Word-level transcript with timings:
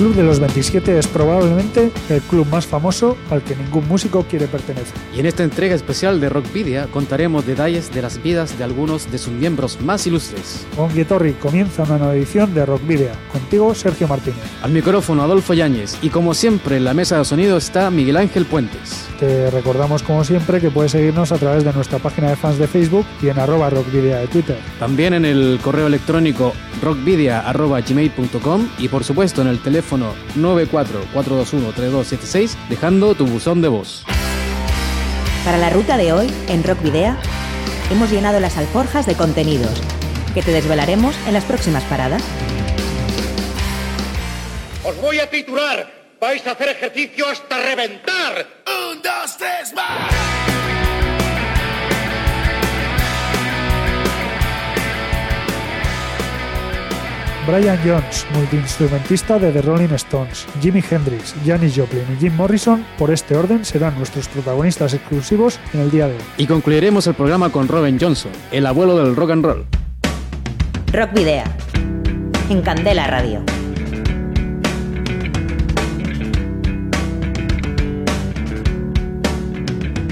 Club 0.00 0.14
de 0.14 0.22
los 0.22 0.40
27 0.40 0.98
es 0.98 1.06
probablemente 1.08 1.92
el 2.08 2.22
club 2.22 2.46
más 2.46 2.66
famoso 2.66 3.18
al 3.30 3.42
que 3.42 3.54
ningún 3.54 3.86
músico 3.86 4.22
quiere 4.22 4.46
pertenecer. 4.46 4.94
Y 5.14 5.20
en 5.20 5.26
esta 5.26 5.44
entrega 5.44 5.74
especial 5.74 6.20
de 6.20 6.30
Rockvidia 6.30 6.86
contaremos 6.86 7.46
detalles 7.46 7.92
de 7.92 8.00
las 8.00 8.22
vidas 8.22 8.56
de 8.56 8.64
algunos 8.64 9.12
de 9.12 9.18
sus 9.18 9.34
miembros 9.34 9.78
más 9.82 10.06
ilustres. 10.06 10.66
Con 10.74 10.94
Guitorri 10.94 11.34
comienza 11.34 11.82
una 11.82 11.98
nueva 11.98 12.14
edición 12.14 12.54
de 12.54 12.64
Rockvidia. 12.64 13.12
Contigo, 13.30 13.74
Sergio 13.74 14.08
Martínez. 14.08 14.40
Al 14.62 14.70
micrófono, 14.70 15.22
Adolfo 15.22 15.52
Yáñez. 15.52 15.98
Y 16.00 16.08
como 16.08 16.32
siempre, 16.32 16.78
en 16.78 16.84
la 16.86 16.94
mesa 16.94 17.18
de 17.18 17.26
sonido 17.26 17.58
está 17.58 17.90
Miguel 17.90 18.16
Ángel 18.16 18.46
Puentes. 18.46 19.06
Te 19.18 19.50
recordamos, 19.50 20.02
como 20.02 20.24
siempre, 20.24 20.62
que 20.62 20.70
puedes 20.70 20.92
seguirnos 20.92 21.30
a 21.30 21.36
través 21.36 21.62
de 21.62 21.74
nuestra 21.74 21.98
página 21.98 22.30
de 22.30 22.36
fans 22.36 22.56
de 22.56 22.66
Facebook 22.66 23.04
y 23.20 23.28
en 23.28 23.38
arroba 23.38 23.68
rockvidia 23.68 24.16
de 24.16 24.28
Twitter. 24.28 24.56
También 24.78 25.12
en 25.12 25.26
el 25.26 25.60
correo 25.62 25.88
electrónico 25.88 26.54
rockvidia.gmail.com 26.80 28.68
y 28.78 28.88
por 28.88 29.04
supuesto 29.04 29.42
en 29.42 29.48
el 29.48 29.58
teléfono 29.58 29.89
944213276 29.96 32.56
dejando 32.68 33.14
tu 33.14 33.26
buzón 33.26 33.62
de 33.62 33.68
voz. 33.68 34.04
Para 35.44 35.58
la 35.58 35.70
ruta 35.70 35.96
de 35.96 36.12
hoy, 36.12 36.28
en 36.48 36.64
Rock 36.64 36.82
Video, 36.82 37.16
hemos 37.90 38.10
llenado 38.10 38.40
las 38.40 38.58
alforjas 38.58 39.06
de 39.06 39.14
contenidos 39.14 39.80
que 40.34 40.42
te 40.42 40.52
desvelaremos 40.52 41.16
en 41.26 41.32
las 41.32 41.44
próximas 41.44 41.82
paradas. 41.84 42.22
Os 44.84 45.00
voy 45.00 45.18
a 45.18 45.28
titular. 45.28 46.00
Vais 46.20 46.46
a 46.46 46.52
hacer 46.52 46.68
ejercicio 46.68 47.26
hasta 47.28 47.56
reventar. 47.56 48.46
Un, 48.66 49.00
dos, 49.00 49.38
tres, 49.38 49.72
más. 49.74 50.49
Brian 57.50 57.80
Jones, 57.84 58.24
multiinstrumentista 58.32 59.36
de 59.40 59.50
The 59.50 59.62
Rolling 59.62 59.92
Stones, 59.94 60.46
Jimi 60.62 60.84
Hendrix, 60.88 61.34
Janis 61.44 61.74
Joplin 61.76 62.04
y 62.16 62.20
Jim 62.20 62.36
Morrison, 62.36 62.86
por 62.96 63.10
este 63.10 63.34
orden 63.34 63.64
serán 63.64 63.96
nuestros 63.98 64.28
protagonistas 64.28 64.94
exclusivos 64.94 65.58
en 65.74 65.80
el 65.80 65.90
día 65.90 66.06
de 66.06 66.14
hoy. 66.14 66.22
Y 66.36 66.46
concluiremos 66.46 67.08
el 67.08 67.14
programa 67.14 67.50
con 67.50 67.66
Robin 67.66 67.98
Johnson, 68.00 68.30
el 68.52 68.66
abuelo 68.66 68.96
del 68.96 69.16
rock 69.16 69.30
and 69.32 69.44
roll. 69.44 69.66
Rock 70.92 71.12
Video, 71.12 71.42
en 72.50 72.62
Candela 72.62 73.08
Radio. 73.08 73.42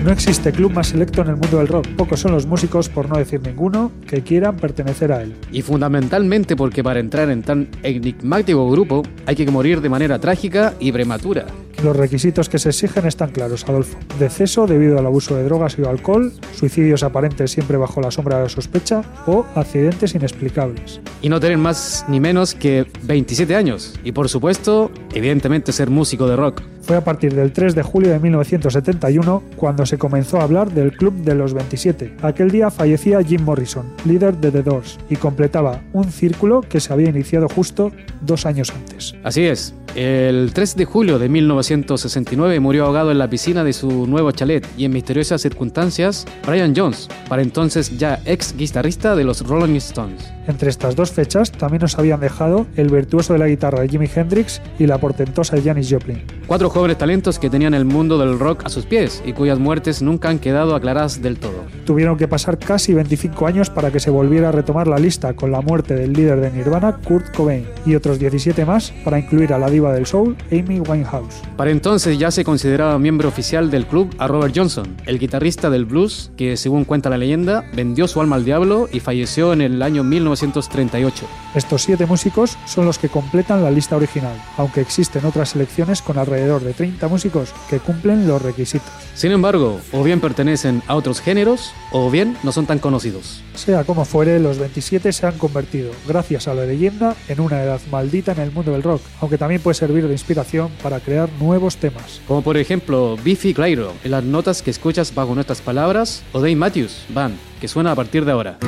No 0.09 0.15
existe 0.15 0.53
club 0.53 0.73
más 0.73 0.87
selecto 0.87 1.21
en 1.21 1.29
el 1.29 1.37
mundo 1.37 1.59
del 1.59 1.69
rock. 1.69 1.87
Pocos 1.89 2.21
son 2.21 2.33
los 2.33 2.47
músicos, 2.47 2.89
por 2.89 3.11
no 3.11 3.19
decir 3.19 3.43
ninguno, 3.43 3.93
que 4.07 4.23
quieran 4.23 4.57
pertenecer 4.57 5.13
a 5.13 5.21
él. 5.21 5.35
Y 5.53 5.61
fundamentalmente 5.61 6.57
porque 6.57 6.83
para 6.83 6.99
entrar 6.99 7.29
en 7.29 7.43
tan 7.43 7.69
enigmático 7.83 8.71
grupo 8.71 9.03
hay 9.27 9.37
que 9.37 9.51
morir 9.51 9.83
de 9.83 9.91
manera 9.91 10.19
trágica 10.19 10.73
y 10.81 10.93
prematura. 10.93 11.45
Los 11.85 11.95
requisitos 11.95 12.49
que 12.49 12.59
se 12.59 12.71
exigen 12.71 13.07
están 13.07 13.33
claros, 13.33 13.69
Adolfo. 13.69 13.99
Deceso 14.19 14.67
debido 14.67 14.99
al 14.99 15.05
abuso 15.05 15.37
de 15.37 15.45
drogas 15.45 15.77
y 15.79 15.85
alcohol, 15.85 16.33
suicidios 16.57 17.03
aparentes 17.03 17.51
siempre 17.51 17.77
bajo 17.77 18.01
la 18.01 18.11
sombra 18.11 18.39
de 18.39 18.45
la 18.45 18.49
sospecha 18.49 19.03
o 19.27 19.45
accidentes 19.55 20.15
inexplicables. 20.15 21.03
Y 21.21 21.29
no 21.29 21.39
tener 21.39 21.59
más 21.59 22.07
ni 22.09 22.19
menos 22.19 22.55
que 22.55 22.87
27 23.03 23.55
años. 23.55 23.95
Y 24.03 24.13
por 24.13 24.31
supuesto, 24.31 24.91
evidentemente 25.13 25.71
ser 25.71 25.91
músico 25.91 26.27
de 26.27 26.37
rock. 26.37 26.63
Fue 26.89 26.97
a 26.97 27.05
partir 27.05 27.35
del 27.35 27.53
3 27.53 27.75
de 27.75 27.83
julio 27.83 28.11
de 28.11 28.19
1971 28.19 29.43
cuando 29.57 29.85
se 29.85 29.99
comenzó 29.99 30.41
a 30.41 30.45
hablar 30.45 30.73
del 30.73 30.97
Club 30.97 31.13
de 31.17 31.35
los 31.35 31.53
27. 31.53 32.15
Aquel 32.23 32.51
día 32.51 32.71
fallecía 32.71 33.23
Jim 33.23 33.43
Morrison, 33.43 33.93
líder 34.07 34.39
de 34.39 34.51
The 34.51 34.63
Doors, 34.63 34.99
y 35.11 35.17
completaba 35.17 35.83
un 35.93 36.11
círculo 36.11 36.63
que 36.63 36.81
se 36.81 36.91
había 36.91 37.11
iniciado 37.11 37.47
justo 37.47 37.93
dos 38.23 38.47
años 38.47 38.71
antes. 38.71 39.15
Así 39.23 39.45
es. 39.45 39.75
El 39.97 40.51
3 40.55 40.77
de 40.77 40.87
julio 40.87 41.19
de 41.19 41.29
1969 41.29 42.59
murió 42.59 42.87
ahogado 42.87 43.11
en 43.11 43.19
la 43.19 43.29
piscina 43.29 43.65
de 43.65 43.75
su 43.75 44.07
nuevo 44.07 44.33
chalet 44.33 44.67
y 44.79 44.87
en 44.87 44.93
misteriosas 44.93 45.43
circunstancias 45.43 46.25
Brian 46.47 46.73
Jones, 46.75 47.09
para 47.29 47.43
entonces 47.43 47.99
ya 47.99 48.23
ex 48.25 48.57
guitarrista 48.57 49.15
de 49.15 49.25
los 49.25 49.47
Rolling 49.47 49.77
Stones. 49.77 50.38
Entre 50.49 50.71
estas 50.71 50.97
dos 50.97 51.13
fechas 51.13 51.53
también 51.53 51.83
nos 51.83 51.99
habían 51.99 52.21
dejado 52.21 52.67
el 52.75 52.89
virtuoso 52.89 53.35
de 53.35 53.39
la 53.39 53.47
guitarra 53.47 53.87
Jimi 53.87 54.09
Hendrix 54.13 54.63
y 54.79 54.87
la 54.87 54.97
portentosa 54.97 55.61
Janis 55.63 55.89
Joplin. 55.91 56.23
Cuatro 56.47 56.71
jóvenes 56.71 56.97
talentos 56.97 57.39
que 57.39 57.51
tenían 57.51 57.75
el 57.75 57.85
mundo 57.85 58.17
del 58.17 58.39
rock 58.39 58.65
a 58.65 58.71
sus 58.71 58.87
pies 58.87 59.23
y 59.27 59.35
cuyas 59.35 59.59
muertes 59.59 60.01
nunca 60.01 60.31
han 60.31 60.39
quedado 60.39 60.75
aclaradas 60.75 61.21
del 61.21 61.39
todo. 61.39 61.67
Tuvieron 61.85 62.17
que 62.17 62.27
pasar 62.27 62.59
casi 62.59 62.95
25 62.95 63.47
años 63.47 63.69
para 63.69 63.91
que 63.91 64.01
se 64.01 64.09
volviera 64.09 64.49
a 64.49 64.53
retomar 64.53 64.89
la 64.89 64.99
lista 64.99 65.35
con 65.35 65.53
la 65.53 65.61
muerte 65.61 65.95
del 65.95 66.15
líder 66.15 66.41
de 66.41 66.51
Nirvana, 66.51 66.97
Kurt 66.97 67.37
Cobain, 67.37 67.67
y 67.85 67.95
otros 67.95 68.19
17 68.19 68.65
más 68.65 68.95
para 69.05 69.19
incluir 69.19 69.53
a 69.53 69.59
la 69.59 69.69
diva 69.69 69.93
del 69.93 70.07
soul, 70.07 70.35
Amy 70.51 70.81
Winehouse. 70.81 71.43
Para 71.59 71.71
entonces 71.71 72.19
ya 72.19 72.31
se 72.31 72.45
consideraba 72.45 72.99
miembro 72.99 73.29
oficial 73.29 73.71
del 73.71 73.87
club 73.87 74.15
a 74.17 74.27
Robert 74.27 74.55
Johnson, 74.57 74.97
el 75.05 75.19
guitarrista 75.19 75.69
del 75.69 75.85
blues 75.85 76.31
que, 76.39 76.57
según 76.57 76.87
cuenta 76.87 77.11
la 77.11 77.19
leyenda, 77.19 77.67
vendió 77.75 78.09
su 78.09 78.23
alma 78.23 78.37
al 78.37 78.47
diablo 78.47 78.89
y 78.91 79.01
falleció 79.01 79.53
en 79.53 79.61
el 79.61 79.83
año 79.83 80.03
1938. 80.43 81.27
Estos 81.55 81.83
siete 81.83 82.07
músicos 82.07 82.57
son 82.67 82.87
los 82.87 82.99
que 82.99 83.09
completan 83.09 83.63
la 83.63 83.71
lista 83.71 83.97
original, 83.97 84.37
aunque 84.57 84.81
existen 84.81 85.25
otras 85.25 85.51
selecciones 85.51 86.03
con 86.03 86.19
alrededor 86.19 86.63
de 86.63 86.75
30 86.75 87.09
músicos 87.09 87.53
que 87.69 87.79
cumplen 87.79 88.29
los 88.29 88.41
requisitos. 88.41 88.89
Sin 89.15 89.33
embargo, 89.33 89.81
o 89.93 90.03
bien 90.03 90.21
pertenecen 90.21 90.83
a 90.87 90.95
otros 90.95 91.21
géneros 91.21 91.73
o 91.93 92.11
bien 92.11 92.37
no 92.43 92.53
son 92.53 92.67
tan 92.67 92.79
conocidos. 92.79 93.43
Sea 93.55 93.85
como 93.85 94.05
fuere, 94.05 94.39
los 94.39 94.59
27 94.59 95.13
se 95.13 95.27
han 95.27 95.37
convertido, 95.39 95.91
gracias 96.07 96.47
a 96.47 96.55
la 96.55 96.65
leyenda, 96.65 97.17
en 97.29 97.41
una 97.41 97.63
edad 97.63 97.81
maldita 97.91 98.33
en 98.33 98.41
el 98.41 98.53
mundo 98.53 98.73
del 98.73 98.83
rock, 98.83 99.03
aunque 99.21 99.39
también 99.39 99.61
puede 99.61 99.75
servir 99.75 100.07
de 100.07 100.13
inspiración 100.13 100.71
para 100.83 101.01
crear 101.01 101.29
nuevos 101.41 101.77
temas. 101.77 102.21
Como 102.29 102.43
por 102.43 102.57
ejemplo 102.57 103.17
Biffy 103.25 103.55
Clyro, 103.55 103.93
en 104.05 104.11
las 104.13 104.25
notas 104.25 104.63
que 104.63 104.71
escuchas 104.71 105.15
bajo 105.15 105.35
nuestras 105.35 105.61
palabras, 105.61 106.23
o 106.33 106.41
Dave 106.41 106.57
Matthews, 106.57 107.05
Band, 107.09 107.37
que 107.61 107.69
suena 107.69 107.93
a 107.93 107.97
partir 107.97 108.25
de 108.25 108.33
ahora. 108.33 108.59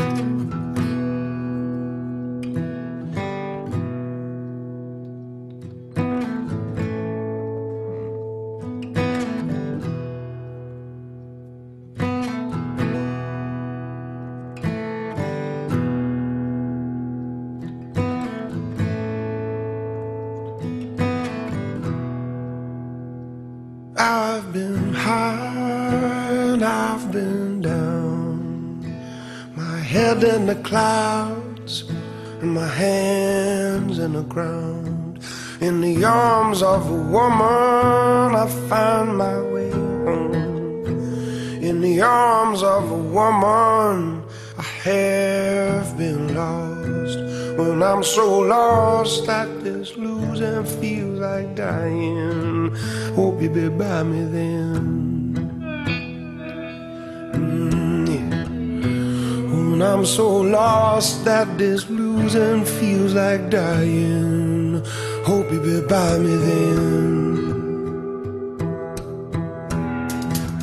Head 30.15 30.25
in 30.25 30.47
the 30.47 30.57
clouds 30.57 31.85
and 32.41 32.53
my 32.55 32.67
hands 32.67 33.99
in 34.01 34.13
the 34.13 34.23
ground. 34.23 35.23
In 35.61 35.81
the 35.81 36.05
arms 36.05 36.63
of 36.63 36.91
a 36.91 37.03
woman, 37.17 38.35
I 38.43 38.47
find 38.69 39.17
my 39.17 39.41
way 39.53 39.71
home. 39.71 40.35
In 41.63 41.81
the 41.81 42.01
arms 42.03 42.63
of 42.63 42.91
a 42.91 43.03
woman, 43.19 44.25
I 44.59 44.69
have 44.89 45.97
been 45.97 46.35
lost. 46.35 47.19
When 47.59 47.81
I'm 47.83 48.03
so 48.03 48.41
lost 48.41 49.27
that 49.27 49.63
this 49.63 49.97
losing 49.97 50.65
feels 50.81 51.21
like 51.21 51.55
dying. 51.55 52.75
Hope 53.15 53.41
you'll 53.41 53.55
be 53.55 53.69
by 53.69 54.03
me 54.03 54.25
then. 54.25 54.90
I'm 59.83 60.05
so 60.05 60.29
lost 60.41 61.25
that 61.25 61.57
this 61.57 61.89
losing 61.89 62.65
feels 62.65 63.15
like 63.15 63.51
dying. 63.51 64.83
Hope 65.25 65.51
you'll 65.53 65.63
be 65.63 65.81
by 65.87 66.19
me 66.19 66.35
then. 66.37 67.53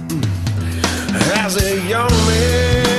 Mm. 0.09 0.25
As 1.43 1.55
a 1.63 1.87
young 1.87 2.11
man, 2.27 2.96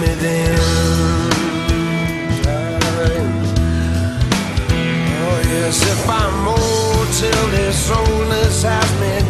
me 0.00 0.14
then. 0.14 0.58
Oh 5.26 5.40
yes, 5.52 5.82
if 5.82 6.08
I'm 6.08 6.48
old 6.48 7.08
till 7.12 7.46
this 7.50 7.90
oldness 7.90 8.62
has 8.62 8.90
me 9.00 9.23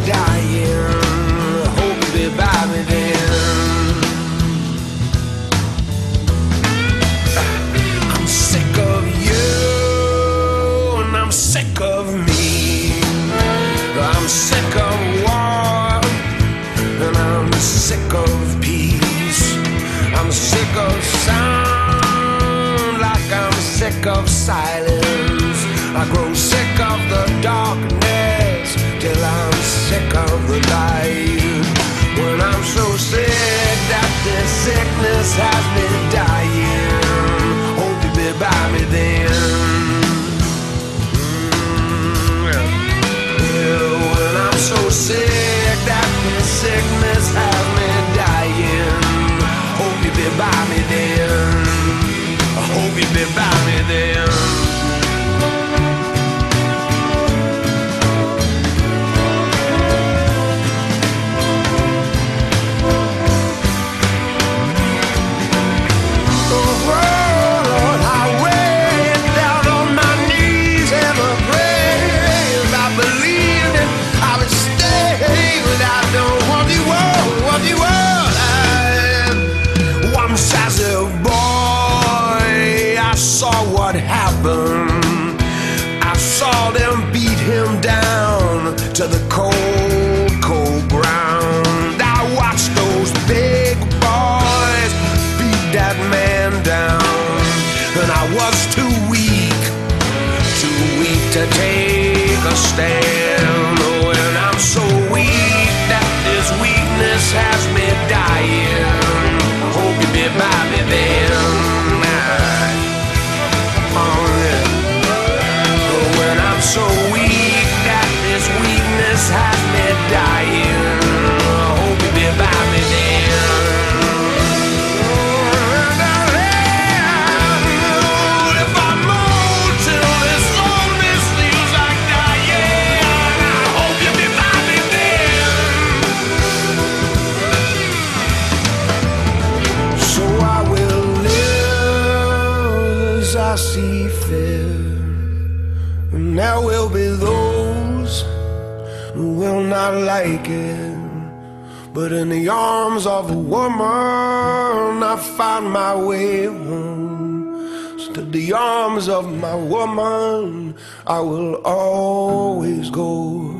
arms 152.95 153.07
of 153.07 153.29
a 153.29 153.37
woman, 153.37 155.03
I 155.03 155.17
found 155.35 155.69
my 155.69 155.93
way 155.93 156.45
home. 156.45 157.97
To 158.13 158.21
the 158.21 158.53
arms 158.53 159.09
of 159.09 159.29
my 159.33 159.53
woman, 159.53 160.75
I 161.05 161.19
will 161.19 161.55
always 161.65 162.89
go. 162.89 163.51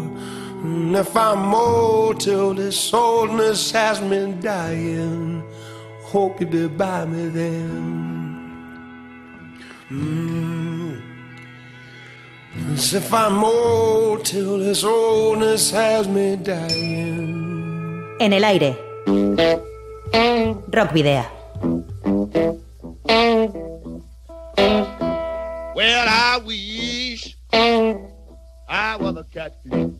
And 0.63 0.95
if 0.95 1.17
I'm 1.17 1.53
old 1.53 2.21
till 2.21 2.53
this 2.53 2.93
oldness 2.93 3.71
has 3.71 3.99
me 3.99 4.31
dying, 4.39 5.43
hope 6.03 6.39
you 6.39 6.47
be 6.47 6.67
by 6.69 7.03
me 7.03 7.27
then. 7.27 8.55
Mm. 9.91 11.01
If 12.71 13.13
I'm 13.13 13.43
old 13.43 14.23
till 14.23 14.59
this 14.59 14.85
oldness 14.85 15.71
has 15.71 16.07
me 16.07 16.37
dying. 16.37 18.15
En 18.21 18.31
el 18.31 18.45
aire. 18.45 18.84
Rock 19.05 20.93
Video. 20.93 21.25
Well, 25.75 26.07
I 26.07 26.39
wish 26.45 27.37
I 27.51 28.97
was 28.99 29.17
a 29.17 29.25
catfish 29.31 29.91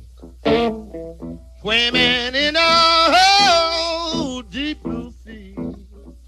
swimming 1.61 2.35
in 2.35 2.55
a 2.55 4.41
deep 4.49 4.81
blue 4.83 5.11
sea. 5.23 5.55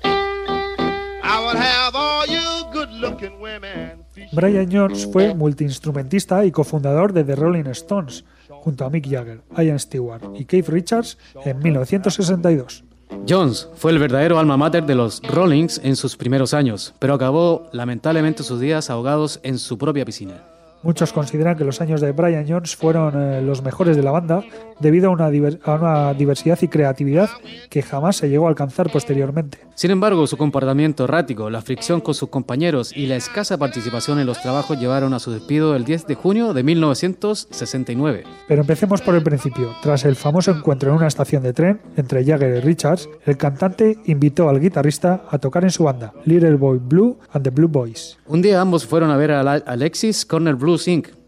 I 0.04 1.44
would 1.46 1.58
have 1.58 1.96
all 1.96 2.26
you 2.28 2.66
good-looking 2.74 3.40
women. 3.40 4.04
Brian 4.34 4.70
Jones 4.70 5.08
fue 5.12 5.34
multiinstrumentista 5.34 6.44
y 6.46 6.52
cofundador 6.52 7.14
de 7.14 7.24
The 7.24 7.36
Rolling 7.36 7.68
Stones, 7.68 8.24
junto 8.68 8.84
a 8.84 8.90
Mick 8.90 9.10
Jagger, 9.10 9.40
Ian 9.58 9.80
Stewart 9.80 10.22
y 10.36 10.44
Keith 10.44 10.68
Richards 10.68 11.18
en 11.46 11.58
1962. 11.60 12.84
Jones 13.26 13.70
fue 13.76 13.92
el 13.92 14.00
verdadero 14.00 14.40
alma 14.40 14.58
mater 14.58 14.86
de 14.86 14.94
los 14.94 15.22
Rollings 15.22 15.80
en 15.86 15.96
sus 15.96 16.18
primeros 16.18 16.54
años, 16.54 16.94
pero 17.00 17.14
acabó 17.14 17.70
lamentablemente 17.72 18.44
sus 18.44 18.60
días 18.60 18.90
ahogados 18.90 19.40
en 19.44 19.58
su 19.58 19.78
propia 19.78 20.04
piscina. 20.04 20.44
Muchos 20.84 21.12
consideran 21.12 21.58
que 21.58 21.64
los 21.66 21.82
años 21.82 22.02
de 22.02 22.12
Brian 22.12 22.46
Jones 22.48 22.76
fueron 22.76 23.14
eh, 23.20 23.42
los 23.42 23.62
mejores 23.64 23.98
de 23.98 24.04
la 24.04 24.12
banda 24.12 24.44
debido 24.80 25.10
a 25.10 25.12
una, 25.12 25.30
diver- 25.30 25.60
a 25.66 25.74
una 25.76 26.14
diversidad 26.14 26.58
y 26.62 26.68
creatividad 26.68 27.30
que 27.70 27.82
jamás 27.82 28.18
se 28.18 28.30
llegó 28.30 28.46
a 28.46 28.50
alcanzar 28.50 28.90
posteriormente. 28.92 29.58
Sin 29.76 29.92
embargo, 29.92 30.26
su 30.28 30.38
comportamiento 30.38 31.04
errático, 31.06 31.50
la 31.50 31.62
fricción 31.62 32.00
con 32.00 32.14
sus 32.14 32.30
compañeros 32.30 32.96
y 32.96 33.08
la 33.08 33.16
escasa 33.16 33.58
participación 33.58 34.20
en 34.20 34.28
los 34.28 34.42
trabajos 34.42 34.80
llevaron 34.80 35.14
a 35.14 35.20
su 35.20 35.32
despido 35.32 35.76
el 35.76 35.84
10 35.84 36.08
de 36.08 36.16
junio 36.16 36.54
de 36.54 36.64
1969. 36.64 38.24
Pero 38.48 38.62
empecemos 38.62 39.02
por 39.02 39.16
el 39.16 39.24
principio. 39.24 39.74
Tras 39.82 40.06
el 40.06 40.16
famoso 40.16 40.52
encuentro 40.52 40.90
en 40.92 40.98
una 40.98 41.08
estación 41.08 41.44
de 41.44 41.54
tren 41.54 41.82
entre 41.96 42.24
Jagger 42.24 42.58
y 42.58 42.60
Richards, 42.62 43.10
el 43.26 43.38
cantante 43.38 43.98
invitó 44.06 44.50
al 44.50 44.60
guitarrista 44.60 45.24
a 45.30 45.38
tocar 45.40 45.64
en 45.64 45.72
su 45.72 45.84
banda, 45.84 46.14
Little 46.26 46.56
Boy 46.56 46.80
Blue 46.82 47.18
and 47.34 47.44
the 47.44 47.50
Blue 47.50 47.68
Boys. 47.68 48.18
Un 48.28 48.42
día 48.42 48.62
ambos 48.62 48.86
fueron 48.86 49.10
a 49.12 49.18
ver 49.18 49.32
a 49.32 49.42
Alexis 49.42 50.26
Corner 50.26 50.56
Blues 50.56 50.77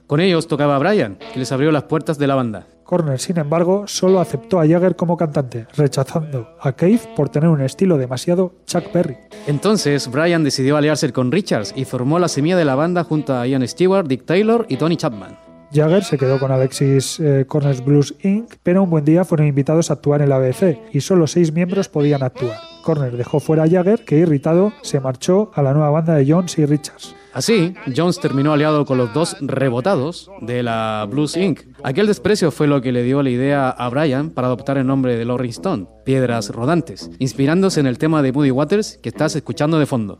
Con 0.07 0.19
ellos 0.19 0.47
tocaba 0.47 0.77
Brian, 0.79 1.17
que 1.33 1.39
les 1.39 1.51
abrió 1.51 1.71
las 1.71 1.83
puertas 1.83 2.17
de 2.17 2.27
la 2.27 2.35
banda. 2.35 2.67
Corner, 2.83 3.19
sin 3.19 3.37
embargo, 3.37 3.83
solo 3.85 4.19
aceptó 4.19 4.59
a 4.59 4.67
Jagger 4.67 4.95
como 4.95 5.15
cantante, 5.15 5.67
rechazando 5.77 6.55
a 6.59 6.71
Keith 6.71 7.05
por 7.15 7.29
tener 7.29 7.49
un 7.49 7.61
estilo 7.61 7.99
demasiado 7.99 8.55
Chuck 8.65 8.91
Berry. 8.91 9.17
Entonces, 9.45 10.09
Brian 10.09 10.43
decidió 10.43 10.75
aliarse 10.75 11.13
con 11.13 11.31
Richards 11.31 11.73
y 11.75 11.85
formó 11.85 12.17
la 12.17 12.27
semilla 12.27 12.57
de 12.57 12.65
la 12.65 12.73
banda 12.73 13.03
junto 13.03 13.35
a 13.35 13.45
Ian 13.45 13.67
Stewart, 13.67 14.07
Dick 14.07 14.25
Taylor 14.25 14.65
y 14.69 14.77
Tony 14.77 14.97
Chapman. 14.97 15.37
Jagger 15.71 16.03
se 16.03 16.17
quedó 16.17 16.39
con 16.39 16.51
Alexis 16.51 17.19
eh, 17.19 17.45
Corners 17.47 17.85
Blues 17.85 18.15
Inc., 18.23 18.55
pero 18.63 18.81
un 18.81 18.89
buen 18.89 19.05
día 19.05 19.23
fueron 19.23 19.45
invitados 19.45 19.91
a 19.91 19.93
actuar 19.93 20.23
en 20.23 20.29
la 20.29 20.39
BBC 20.39 20.79
y 20.91 21.01
solo 21.01 21.27
seis 21.27 21.53
miembros 21.53 21.89
podían 21.89 22.23
actuar. 22.23 22.57
Corner 22.83 23.15
dejó 23.15 23.39
fuera 23.39 23.63
a 23.65 23.69
Jagger, 23.69 24.03
que 24.03 24.17
irritado 24.17 24.73
se 24.81 24.99
marchó 24.99 25.51
a 25.53 25.61
la 25.61 25.73
nueva 25.73 25.91
banda 25.91 26.15
de 26.15 26.25
Jones 26.27 26.57
y 26.57 26.65
Richards. 26.65 27.15
Así, 27.33 27.75
Jones 27.95 28.19
terminó 28.19 28.53
aliado 28.53 28.85
con 28.85 28.97
los 28.97 29.13
dos 29.13 29.37
rebotados 29.39 30.31
de 30.41 30.63
la 30.63 31.07
Blues 31.09 31.37
Inc. 31.37 31.61
Aquel 31.83 32.07
desprecio 32.07 32.51
fue 32.51 32.67
lo 32.67 32.81
que 32.81 32.91
le 32.91 33.03
dio 33.03 33.21
la 33.21 33.29
idea 33.29 33.69
a 33.69 33.89
Brian 33.89 34.31
para 34.31 34.47
adoptar 34.47 34.77
el 34.77 34.87
nombre 34.87 35.15
de 35.15 35.25
Rolling 35.25 35.49
Stone, 35.49 35.87
Piedras 36.05 36.49
Rodantes, 36.49 37.11
inspirándose 37.19 37.79
en 37.79 37.85
el 37.85 37.97
tema 37.97 38.21
de 38.21 38.31
Moody 38.31 38.51
Waters 38.51 38.99
que 39.01 39.09
estás 39.09 39.35
escuchando 39.35 39.77
de 39.79 39.85
fondo. 39.85 40.19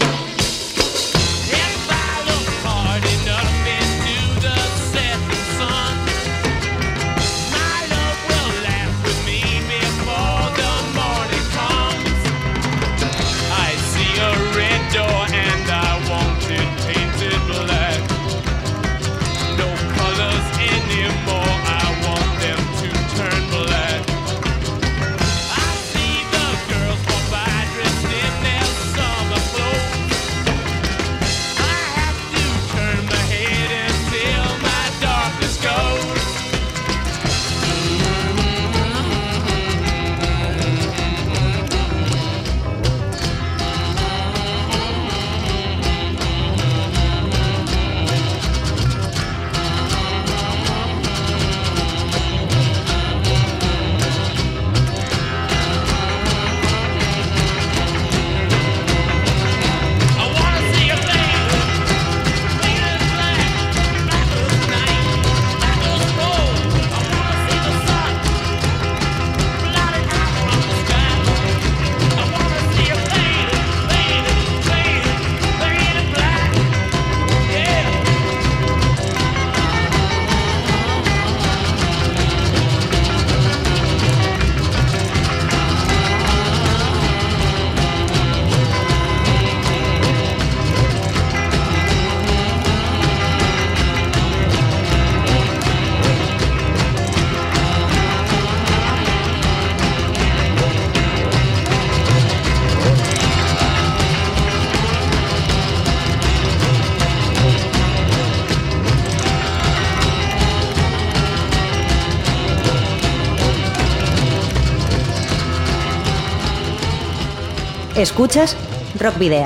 Escuchas 118.01 118.57
Rock 118.99 119.19
Video 119.19 119.45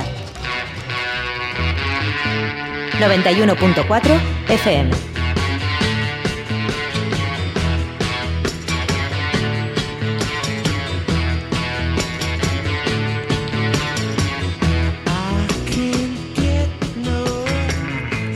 91.4 3.02 4.20
FM. 4.48 4.92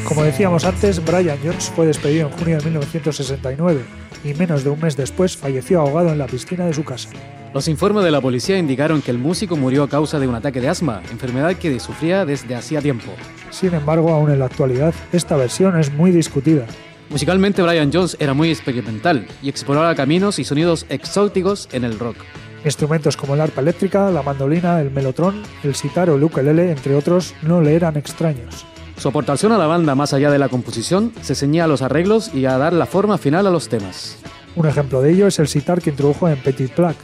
Como 0.03 0.23
decíamos 0.23 0.65
antes, 0.65 1.01
Brian 1.05 1.37
Jones 1.41 1.71
fue 1.73 1.85
despedido 1.85 2.27
en 2.27 2.33
junio 2.33 2.57
de 2.57 2.65
1969 2.65 3.85
y 4.25 4.33
menos 4.33 4.65
de 4.65 4.69
un 4.69 4.81
mes 4.81 4.97
después 4.97 5.37
falleció 5.37 5.79
ahogado 5.79 6.09
en 6.09 6.17
la 6.17 6.27
piscina 6.27 6.65
de 6.65 6.73
su 6.73 6.83
casa. 6.83 7.07
Los 7.51 7.67
informes 7.67 8.03
de 8.03 8.11
la 8.11 8.21
policía 8.21 8.59
indicaron 8.59 9.01
que 9.01 9.09
el 9.09 9.17
músico 9.17 9.57
murió 9.57 9.81
a 9.81 9.89
causa 9.89 10.19
de 10.19 10.27
un 10.27 10.35
ataque 10.35 10.61
de 10.61 10.69
asma, 10.69 11.01
enfermedad 11.09 11.55
que 11.55 11.79
sufría 11.79 12.23
desde 12.23 12.53
hacía 12.53 12.79
tiempo. 12.79 13.11
Sin 13.49 13.73
embargo, 13.73 14.11
aún 14.11 14.29
en 14.29 14.37
la 14.37 14.45
actualidad, 14.45 14.93
esta 15.11 15.35
versión 15.35 15.79
es 15.79 15.91
muy 15.91 16.11
discutida. 16.11 16.67
Musicalmente, 17.09 17.63
Brian 17.63 17.89
Jones 17.91 18.15
era 18.19 18.35
muy 18.35 18.51
experimental 18.51 19.25
y 19.41 19.49
exploraba 19.49 19.95
caminos 19.95 20.37
y 20.37 20.43
sonidos 20.43 20.85
exóticos 20.89 21.67
en 21.71 21.85
el 21.85 21.97
rock. 21.97 22.17
Instrumentos 22.65 23.17
como 23.17 23.33
el 23.33 23.41
arpa 23.41 23.61
eléctrica, 23.61 24.11
la 24.11 24.21
mandolina, 24.21 24.79
el 24.79 24.91
melotrón, 24.91 25.41
el 25.63 25.73
sitar 25.73 26.11
o 26.11 26.17
el 26.17 26.23
ukelele, 26.23 26.69
entre 26.69 26.93
otros, 26.93 27.33
no 27.41 27.61
le 27.61 27.73
eran 27.73 27.97
extraños. 27.97 28.67
Su 28.97 29.07
aportación 29.07 29.53
a 29.53 29.57
la 29.57 29.65
banda, 29.65 29.95
más 29.95 30.13
allá 30.13 30.29
de 30.29 30.37
la 30.37 30.49
composición, 30.49 31.13
se 31.21 31.33
ceñía 31.33 31.63
a 31.63 31.67
los 31.67 31.81
arreglos 31.81 32.31
y 32.31 32.45
a 32.45 32.59
dar 32.59 32.73
la 32.73 32.85
forma 32.85 33.17
final 33.17 33.47
a 33.47 33.51
los 33.51 33.69
temas. 33.69 34.17
Un 34.55 34.67
ejemplo 34.67 35.01
de 35.01 35.13
ello 35.13 35.25
es 35.25 35.39
el 35.39 35.47
sitar 35.47 35.81
que 35.81 35.91
introdujo 35.91 36.27
en 36.27 36.37
Petit 36.37 36.71
Plaque, 36.71 36.99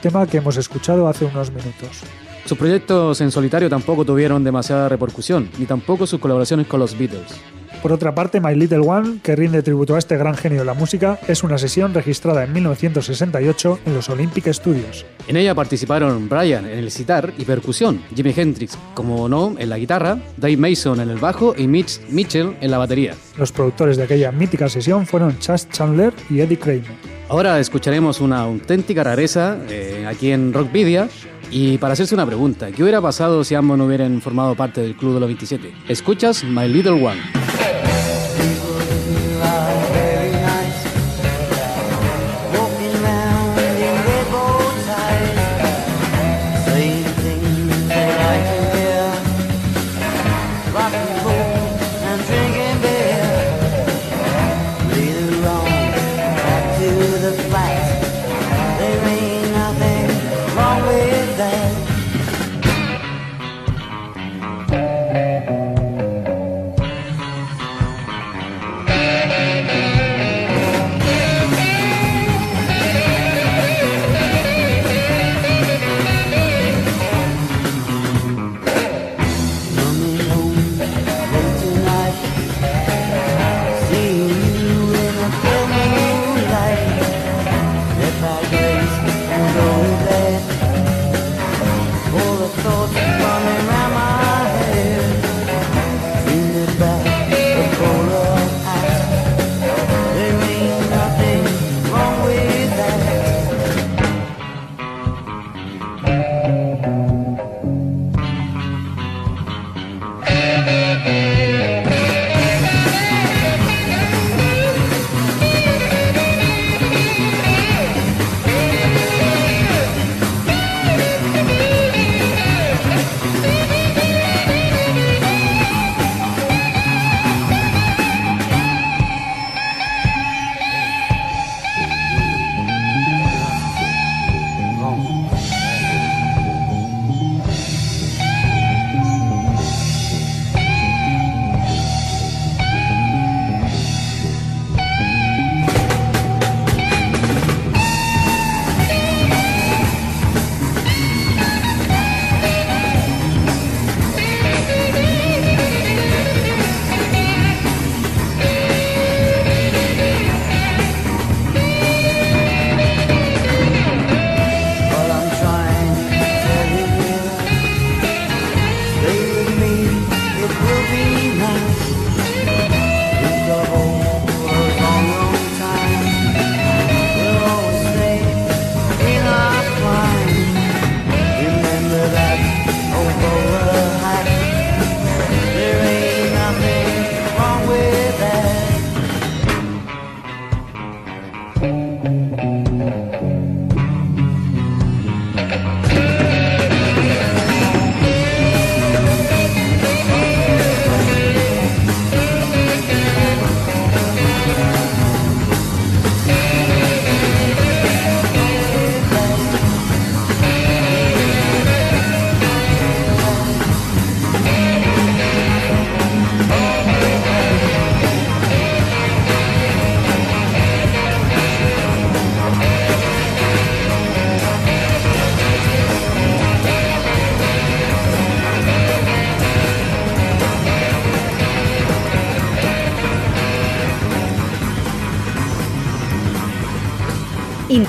tema 0.00 0.26
que 0.26 0.38
hemos 0.38 0.56
escuchado 0.56 1.08
hace 1.08 1.24
unos 1.24 1.50
minutos. 1.50 2.02
Sus 2.44 2.58
proyectos 2.58 3.20
en 3.20 3.30
solitario 3.30 3.68
tampoco 3.68 4.04
tuvieron 4.04 4.42
demasiada 4.42 4.88
repercusión, 4.88 5.48
ni 5.58 5.66
tampoco 5.66 6.06
sus 6.06 6.20
colaboraciones 6.20 6.66
con 6.66 6.80
los 6.80 6.98
Beatles. 6.98 7.40
Por 7.82 7.92
otra 7.92 8.14
parte, 8.14 8.40
My 8.40 8.54
Little 8.54 8.80
One, 8.80 9.20
que 9.22 9.34
rinde 9.34 9.62
tributo 9.62 9.94
a 9.94 9.98
este 9.98 10.18
gran 10.18 10.34
genio 10.34 10.58
de 10.58 10.64
la 10.66 10.74
música, 10.74 11.18
es 11.28 11.42
una 11.42 11.56
sesión 11.56 11.94
registrada 11.94 12.44
en 12.44 12.52
1968 12.52 13.78
en 13.86 13.94
los 13.94 14.10
Olympic 14.10 14.52
Studios. 14.52 15.06
En 15.28 15.36
ella 15.36 15.54
participaron 15.54 16.28
Brian 16.28 16.66
en 16.66 16.78
el 16.78 16.90
sitar 16.90 17.32
y 17.38 17.46
percusión, 17.46 18.02
Jimi 18.14 18.34
Hendrix, 18.36 18.76
como 18.94 19.30
no, 19.30 19.54
en 19.58 19.70
la 19.70 19.78
guitarra, 19.78 20.18
Dave 20.36 20.58
Mason 20.58 21.00
en 21.00 21.08
el 21.08 21.18
bajo 21.18 21.54
y 21.56 21.68
Mitch 21.68 22.00
Mitchell 22.10 22.54
en 22.60 22.70
la 22.70 22.78
batería. 22.78 23.14
Los 23.38 23.50
productores 23.50 23.96
de 23.96 24.02
aquella 24.02 24.30
mítica 24.30 24.68
sesión 24.68 25.06
fueron 25.06 25.38
Chas 25.38 25.68
Chandler 25.70 26.12
y 26.28 26.40
Eddie 26.40 26.58
Kramer. 26.58 27.19
Ahora 27.30 27.60
escucharemos 27.60 28.20
una 28.20 28.40
auténtica 28.40 29.04
rareza 29.04 29.56
eh, 29.68 30.04
aquí 30.04 30.32
en 30.32 30.52
Rockvidia 30.52 31.08
y 31.48 31.78
para 31.78 31.92
hacerse 31.92 32.12
una 32.12 32.26
pregunta, 32.26 32.72
¿qué 32.72 32.82
hubiera 32.82 33.00
pasado 33.00 33.44
si 33.44 33.54
ambos 33.54 33.78
no 33.78 33.84
hubieran 33.84 34.20
formado 34.20 34.56
parte 34.56 34.80
del 34.80 34.96
Club 34.96 35.14
de 35.14 35.20
los 35.20 35.28
27? 35.28 35.72
Escuchas 35.88 36.42
My 36.42 36.66
Little 36.68 36.90
One. 36.90 37.20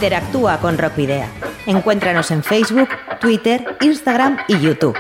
Interactúa 0.01 0.57
con 0.57 0.79
Rockvidea. 0.79 1.29
Encuéntranos 1.67 2.31
en 2.31 2.41
Facebook, 2.41 2.89
Twitter, 3.19 3.77
Instagram 3.81 4.39
y 4.47 4.59
YouTube. 4.59 4.97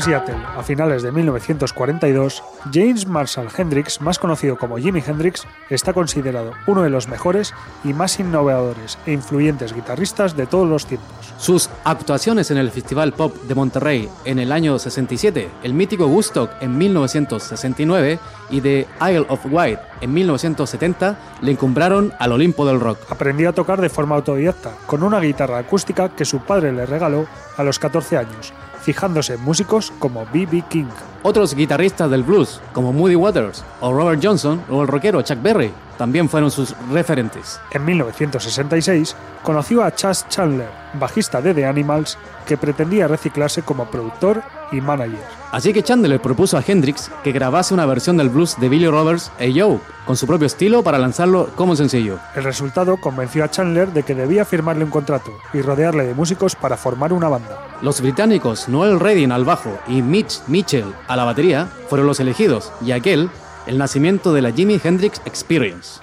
En 0.00 0.04
Seattle 0.04 0.36
a 0.56 0.62
finales 0.62 1.02
de 1.02 1.12
1942, 1.12 2.42
James 2.72 3.06
Marshall 3.06 3.48
Hendrix, 3.54 4.00
más 4.00 4.18
conocido 4.18 4.56
como 4.56 4.78
Jimi 4.78 5.02
Hendrix, 5.06 5.46
está 5.68 5.92
considerado 5.92 6.52
uno 6.66 6.82
de 6.82 6.90
los 6.90 7.08
mejores 7.08 7.52
y 7.84 7.92
más 7.92 8.18
innovadores 8.18 8.98
e 9.06 9.12
influyentes 9.12 9.74
guitarristas 9.74 10.36
de 10.36 10.46
todos 10.46 10.68
los 10.68 10.86
tiempos. 10.86 11.08
Sus 11.38 11.70
actuaciones 11.84 12.50
en 12.50 12.58
el 12.58 12.70
Festival 12.70 13.12
Pop 13.12 13.34
de 13.42 13.54
Monterrey 13.54 14.08
en 14.24 14.38
el 14.38 14.52
año 14.52 14.78
67, 14.78 15.50
el 15.62 15.74
mítico 15.74 16.06
Woodstock 16.06 16.50
en 16.60 16.78
1969 16.78 18.18
y 18.50 18.60
The 18.60 18.86
Isle 19.02 19.26
of 19.28 19.46
Wight 19.50 19.78
en 20.00 20.14
1970 20.14 21.18
le 21.42 21.52
encumbraron 21.52 22.12
al 22.18 22.32
Olimpo 22.32 22.66
del 22.66 22.80
rock. 22.80 22.98
Aprendió 23.10 23.50
a 23.50 23.54
tocar 23.54 23.80
de 23.80 23.90
forma 23.90 24.16
autodidacta, 24.16 24.72
con 24.86 25.02
una 25.02 25.20
guitarra 25.20 25.58
acústica 25.58 26.10
que 26.10 26.24
su 26.24 26.40
padre 26.40 26.72
le 26.72 26.86
regaló 26.86 27.26
a 27.56 27.62
los 27.62 27.78
14 27.78 28.16
años, 28.16 28.52
fijándose 28.92 29.34
en 29.34 29.44
músicos 29.44 29.92
como 30.00 30.26
B.B. 30.32 30.64
King. 30.68 30.88
Otros 31.22 31.54
guitarristas 31.54 32.10
del 32.10 32.22
blues, 32.22 32.62
como 32.72 32.94
Moody 32.94 33.14
Waters 33.14 33.62
o 33.82 33.92
Robert 33.92 34.20
Johnson 34.22 34.62
o 34.70 34.80
el 34.80 34.88
rockero 34.88 35.20
Chuck 35.20 35.42
Berry, 35.42 35.70
también 35.98 36.30
fueron 36.30 36.50
sus 36.50 36.74
referentes. 36.90 37.60
En 37.72 37.84
1966 37.84 39.14
conoció 39.42 39.84
a 39.84 39.94
Chas 39.94 40.26
Chandler, 40.30 40.70
bajista 40.94 41.42
de 41.42 41.52
The 41.52 41.66
Animals, 41.66 42.16
que 42.46 42.56
pretendía 42.56 43.06
reciclarse 43.06 43.60
como 43.60 43.84
productor 43.90 44.42
y 44.72 44.80
manager. 44.80 45.20
Así 45.52 45.72
que 45.72 45.82
Chandler 45.82 46.20
propuso 46.20 46.56
a 46.56 46.64
Hendrix 46.66 47.10
que 47.22 47.32
grabase 47.32 47.74
una 47.74 47.84
versión 47.84 48.16
del 48.16 48.30
blues 48.30 48.56
de 48.58 48.68
Billy 48.68 48.86
Roberts 48.86 49.30
e 49.38 49.52
Joe, 49.52 49.78
con 50.06 50.16
su 50.16 50.26
propio 50.26 50.46
estilo 50.46 50.82
para 50.82 50.98
lanzarlo 50.98 51.50
como 51.56 51.76
sencillo. 51.76 52.18
El 52.34 52.44
resultado 52.44 52.96
convenció 52.96 53.44
a 53.44 53.50
Chandler 53.50 53.92
de 53.92 54.02
que 54.02 54.14
debía 54.14 54.44
firmarle 54.44 54.84
un 54.84 54.90
contrato 54.90 55.32
y 55.52 55.60
rodearle 55.60 56.06
de 56.06 56.14
músicos 56.14 56.56
para 56.56 56.76
formar 56.76 57.12
una 57.12 57.28
banda. 57.28 57.58
Los 57.82 58.00
británicos 58.00 58.68
Noel 58.68 59.00
Redding 59.00 59.32
al 59.32 59.44
bajo 59.44 59.76
y 59.88 60.02
Mitch 60.02 60.40
Mitchell 60.46 60.94
a 61.10 61.16
la 61.16 61.24
batería 61.24 61.66
fueron 61.88 62.06
los 62.06 62.20
elegidos, 62.20 62.72
y 62.86 62.92
aquel, 62.92 63.30
el 63.66 63.78
nacimiento 63.78 64.32
de 64.32 64.42
la 64.42 64.52
Jimi 64.52 64.80
Hendrix 64.82 65.20
Experience. 65.24 66.00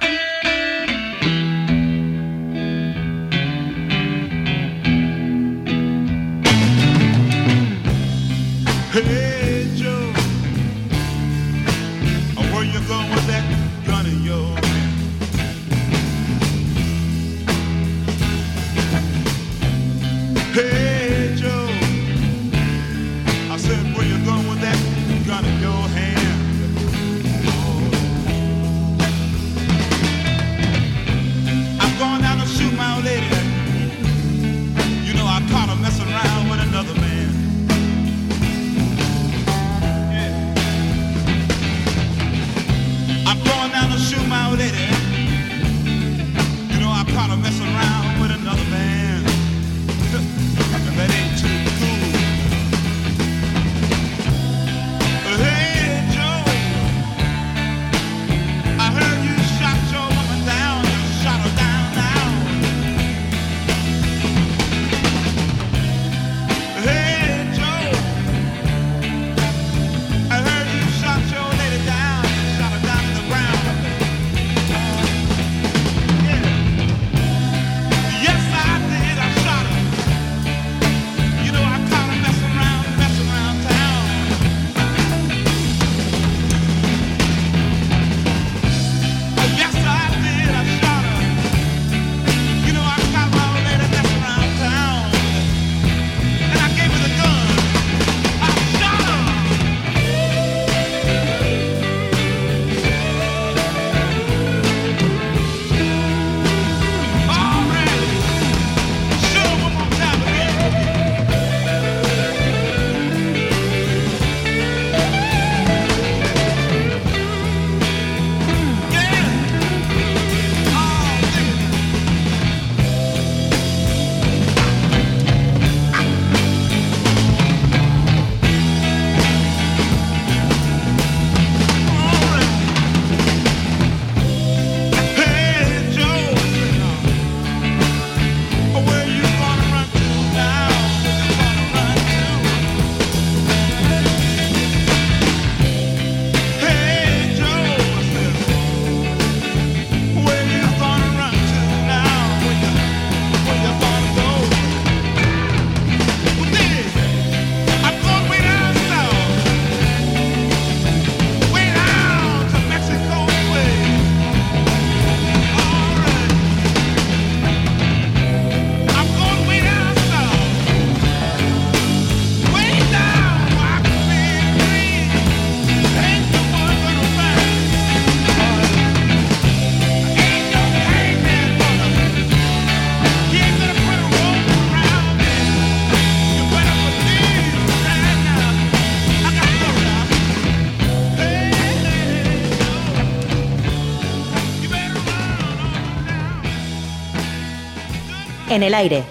En 198.57 198.63
el 198.63 198.73
aire. 198.73 199.03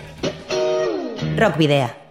Rock 1.36 1.56
Video. 1.56 2.05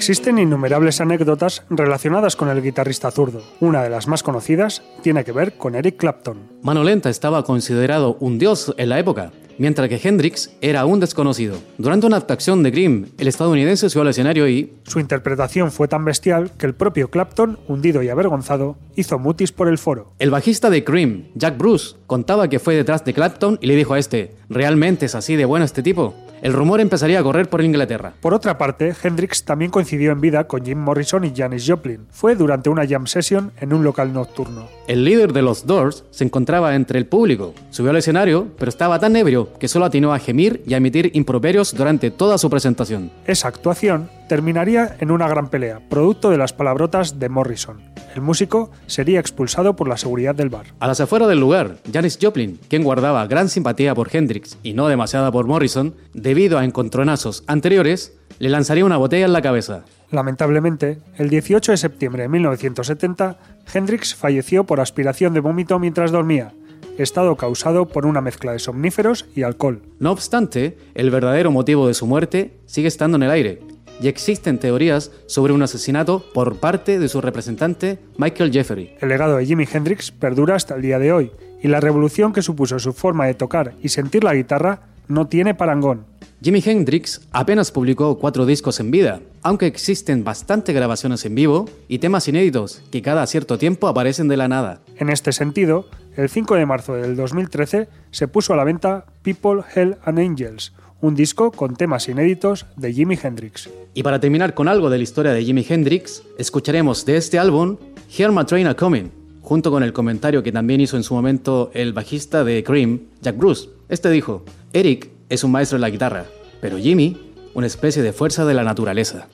Existen 0.00 0.38
innumerables 0.38 1.02
anécdotas 1.02 1.62
relacionadas 1.68 2.34
con 2.34 2.48
el 2.48 2.62
guitarrista 2.62 3.10
zurdo. 3.10 3.42
Una 3.60 3.82
de 3.82 3.90
las 3.90 4.08
más 4.08 4.22
conocidas 4.22 4.82
tiene 5.02 5.24
que 5.24 5.32
ver 5.32 5.58
con 5.58 5.74
Eric 5.74 5.98
Clapton. 5.98 6.38
Mano 6.62 6.82
Lenta 6.84 7.10
estaba 7.10 7.44
considerado 7.44 8.16
un 8.18 8.38
dios 8.38 8.74
en 8.78 8.88
la 8.88 8.98
época. 8.98 9.30
mientras 9.58 9.90
que 9.90 10.00
Hendrix 10.02 10.56
era 10.62 10.86
un 10.86 11.00
desconocido. 11.00 11.58
Durante 11.76 12.06
una 12.06 12.16
actuación 12.16 12.62
de 12.62 12.70
Grimm, 12.70 13.08
el 13.18 13.28
estadounidense 13.28 13.90
subió 13.90 14.00
al 14.00 14.08
escenario 14.08 14.48
y, 14.48 14.72
Su 14.84 15.00
interpretación 15.00 15.70
fue 15.70 15.86
tan 15.86 16.02
bestial 16.06 16.50
que 16.56 16.64
el 16.64 16.74
propio 16.74 17.10
Clapton, 17.10 17.58
hundido 17.68 18.02
y 18.02 18.08
avergonzado, 18.08 18.78
hizo 18.96 19.18
mutis 19.18 19.52
por 19.52 19.68
el 19.68 19.76
foro. 19.76 20.14
El 20.18 20.30
bajista 20.30 20.70
de 20.70 20.82
Cream, 20.82 21.26
Jack 21.34 21.58
Bruce, 21.58 21.96
contaba 22.06 22.48
que 22.48 22.58
fue 22.58 22.74
detrás 22.74 23.04
de 23.04 23.12
Clapton 23.12 23.58
y 23.60 23.66
le 23.66 23.76
dijo 23.76 23.92
a 23.92 23.98
este, 23.98 24.34
¿realmente 24.48 25.04
es 25.04 25.14
así 25.14 25.36
de 25.36 25.44
bueno 25.44 25.66
este 25.66 25.82
tipo? 25.82 26.14
El 26.42 26.54
rumor 26.54 26.80
empezaría 26.80 27.20
a 27.20 27.22
correr 27.22 27.50
por 27.50 27.62
Inglaterra. 27.62 28.14
Por 28.20 28.32
otra 28.32 28.56
parte, 28.56 28.94
Hendrix 29.02 29.44
también 29.44 29.70
coincidió 29.70 30.12
en 30.12 30.20
vida 30.20 30.46
con 30.46 30.64
Jim 30.64 30.78
Morrison 30.78 31.24
y 31.24 31.32
Janis 31.36 31.66
Joplin. 31.68 32.06
Fue 32.10 32.34
durante 32.34 32.70
una 32.70 32.86
jam 32.86 33.06
session 33.06 33.52
en 33.60 33.74
un 33.74 33.84
local 33.84 34.12
nocturno. 34.12 34.68
El 34.88 35.04
líder 35.04 35.32
de 35.32 35.42
los 35.42 35.66
Doors 35.66 36.04
se 36.10 36.24
encontraba 36.24 36.74
entre 36.74 36.98
el 36.98 37.06
público. 37.06 37.54
Subió 37.70 37.90
al 37.90 37.96
escenario, 37.98 38.48
pero 38.58 38.70
estaba 38.70 38.98
tan 38.98 39.16
ebrio 39.16 39.50
que 39.58 39.68
solo 39.68 39.84
atinó 39.84 40.14
a 40.14 40.18
gemir 40.18 40.62
y 40.66 40.74
a 40.74 40.78
emitir 40.78 41.10
improperios 41.14 41.74
durante 41.74 42.10
toda 42.10 42.38
su 42.38 42.48
presentación. 42.48 43.10
Esa 43.26 43.48
actuación 43.48 44.08
terminaría 44.30 44.94
en 45.00 45.10
una 45.10 45.26
gran 45.26 45.48
pelea, 45.48 45.80
producto 45.88 46.30
de 46.30 46.38
las 46.38 46.52
palabrotas 46.52 47.18
de 47.18 47.28
Morrison. 47.28 47.82
El 48.14 48.20
músico 48.22 48.70
sería 48.86 49.18
expulsado 49.18 49.74
por 49.74 49.88
la 49.88 49.96
seguridad 49.96 50.36
del 50.36 50.50
bar. 50.50 50.66
A 50.78 50.86
las 50.86 51.00
afueras 51.00 51.28
del 51.28 51.40
lugar, 51.40 51.78
Janis 51.92 52.16
Joplin, 52.22 52.60
quien 52.68 52.84
guardaba 52.84 53.26
gran 53.26 53.48
simpatía 53.48 53.92
por 53.92 54.08
Hendrix 54.14 54.56
y 54.62 54.72
no 54.72 54.86
demasiada 54.86 55.32
por 55.32 55.48
Morrison, 55.48 55.96
debido 56.14 56.60
a 56.60 56.64
encontronazos 56.64 57.42
anteriores, 57.48 58.16
le 58.38 58.50
lanzaría 58.50 58.84
una 58.84 58.98
botella 58.98 59.26
en 59.26 59.32
la 59.32 59.42
cabeza. 59.42 59.82
Lamentablemente, 60.12 61.00
el 61.16 61.28
18 61.28 61.72
de 61.72 61.78
septiembre 61.78 62.22
de 62.22 62.28
1970, 62.28 63.36
Hendrix 63.74 64.14
falleció 64.14 64.62
por 64.62 64.78
aspiración 64.78 65.34
de 65.34 65.40
vómito 65.40 65.80
mientras 65.80 66.12
dormía, 66.12 66.52
estado 66.98 67.34
causado 67.36 67.88
por 67.88 68.06
una 68.06 68.20
mezcla 68.20 68.52
de 68.52 68.60
somníferos 68.60 69.26
y 69.34 69.42
alcohol. 69.42 69.82
No 69.98 70.12
obstante, 70.12 70.78
el 70.94 71.10
verdadero 71.10 71.50
motivo 71.50 71.88
de 71.88 71.94
su 71.94 72.06
muerte 72.06 72.54
sigue 72.66 72.88
estando 72.88 73.16
en 73.16 73.24
el 73.24 73.30
aire, 73.30 73.60
y 74.00 74.08
existen 74.08 74.58
teorías 74.58 75.10
sobre 75.26 75.52
un 75.52 75.62
asesinato 75.62 76.24
por 76.32 76.56
parte 76.56 76.98
de 76.98 77.08
su 77.08 77.20
representante 77.20 77.98
Michael 78.16 78.52
Jeffery. 78.52 78.94
El 79.00 79.10
legado 79.10 79.36
de 79.36 79.46
Jimi 79.46 79.66
Hendrix 79.70 80.10
perdura 80.10 80.54
hasta 80.54 80.74
el 80.74 80.82
día 80.82 80.98
de 80.98 81.12
hoy, 81.12 81.30
y 81.62 81.68
la 81.68 81.80
revolución 81.80 82.32
que 82.32 82.42
supuso 82.42 82.78
su 82.78 82.92
forma 82.92 83.26
de 83.26 83.34
tocar 83.34 83.74
y 83.82 83.90
sentir 83.90 84.24
la 84.24 84.34
guitarra 84.34 84.80
no 85.08 85.26
tiene 85.26 85.54
parangón. 85.54 86.06
Jimi 86.42 86.62
Hendrix 86.64 87.20
apenas 87.32 87.70
publicó 87.70 88.18
cuatro 88.18 88.46
discos 88.46 88.80
en 88.80 88.90
vida, 88.90 89.20
aunque 89.42 89.66
existen 89.66 90.24
bastantes 90.24 90.74
grabaciones 90.74 91.26
en 91.26 91.34
vivo 91.34 91.68
y 91.86 91.98
temas 91.98 92.28
inéditos 92.28 92.80
que 92.90 93.02
cada 93.02 93.26
cierto 93.26 93.58
tiempo 93.58 93.88
aparecen 93.88 94.28
de 94.28 94.38
la 94.38 94.48
nada. 94.48 94.80
En 94.96 95.10
este 95.10 95.32
sentido, 95.32 95.86
el 96.16 96.30
5 96.30 96.54
de 96.54 96.64
marzo 96.64 96.94
del 96.94 97.14
2013 97.14 97.88
se 98.10 98.28
puso 98.28 98.54
a 98.54 98.56
la 98.56 98.64
venta 98.64 99.04
People, 99.22 99.62
Hell 99.74 99.98
and 100.04 100.18
Angels, 100.18 100.72
un 101.00 101.14
disco 101.14 101.50
con 101.50 101.76
temas 101.76 102.08
inéditos 102.08 102.66
de 102.76 102.92
Jimi 102.92 103.18
Hendrix. 103.20 103.70
Y 103.94 104.02
para 104.02 104.20
terminar 104.20 104.54
con 104.54 104.68
algo 104.68 104.90
de 104.90 104.98
la 104.98 105.02
historia 105.02 105.32
de 105.32 105.44
Jimi 105.44 105.64
Hendrix, 105.68 106.22
escucharemos 106.38 107.04
de 107.06 107.16
este 107.16 107.38
álbum 107.38 107.76
Hear 108.16 108.32
My 108.32 108.44
Train 108.44 108.66
A 108.66 108.74
Coming, 108.74 109.10
junto 109.42 109.70
con 109.70 109.82
el 109.82 109.92
comentario 109.92 110.42
que 110.42 110.52
también 110.52 110.80
hizo 110.80 110.96
en 110.96 111.02
su 111.02 111.14
momento 111.14 111.70
el 111.74 111.92
bajista 111.92 112.44
de 112.44 112.62
Cream, 112.62 113.00
Jack 113.22 113.36
Bruce. 113.36 113.68
Este 113.88 114.10
dijo, 114.10 114.44
Eric 114.72 115.10
es 115.28 115.44
un 115.44 115.52
maestro 115.52 115.76
de 115.76 115.80
la 115.80 115.90
guitarra, 115.90 116.26
pero 116.60 116.78
Jimmy, 116.78 117.16
una 117.54 117.66
especie 117.66 118.02
de 118.02 118.12
fuerza 118.12 118.44
de 118.44 118.54
la 118.54 118.64
naturaleza. 118.64 119.28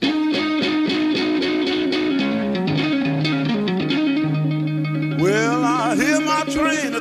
Well, 5.18 5.64
I 5.64 5.96
hear 5.96 6.20
my 6.20 6.44
train 6.52 6.94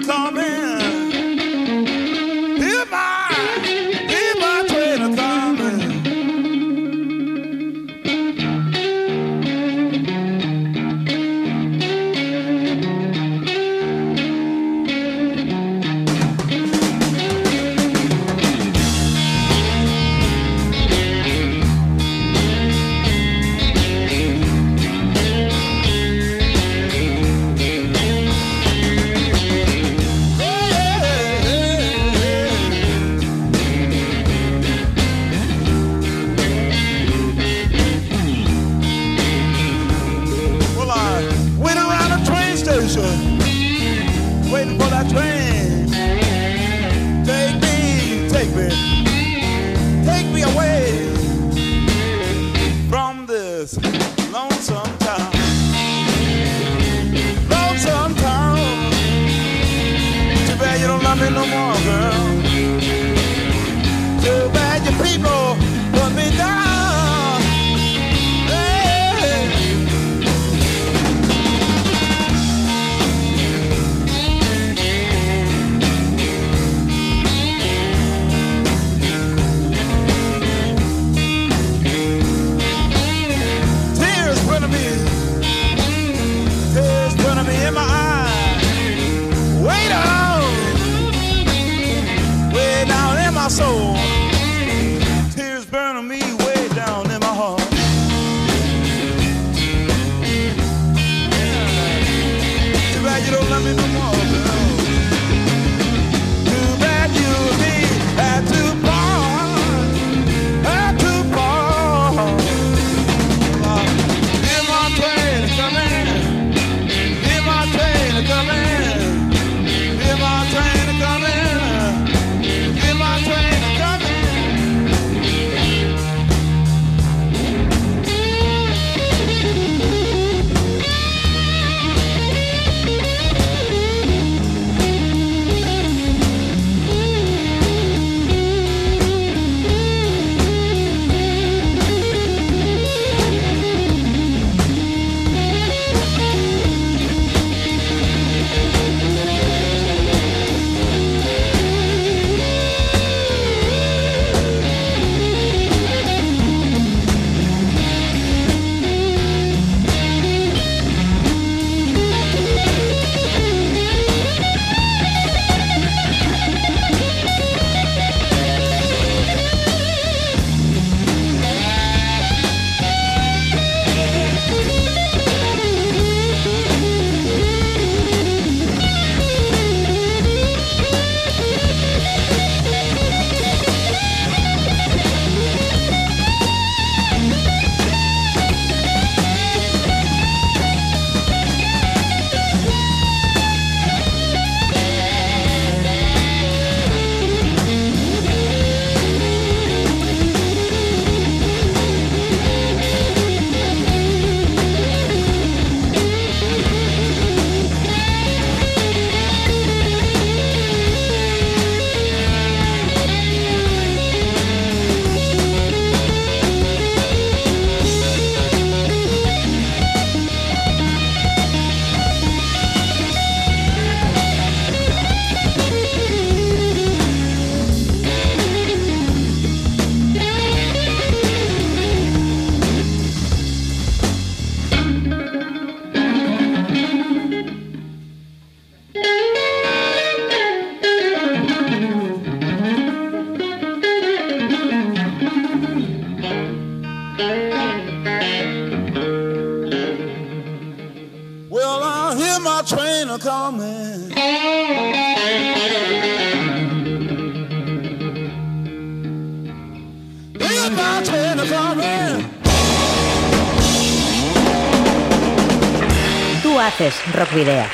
Video. 267.36 267.66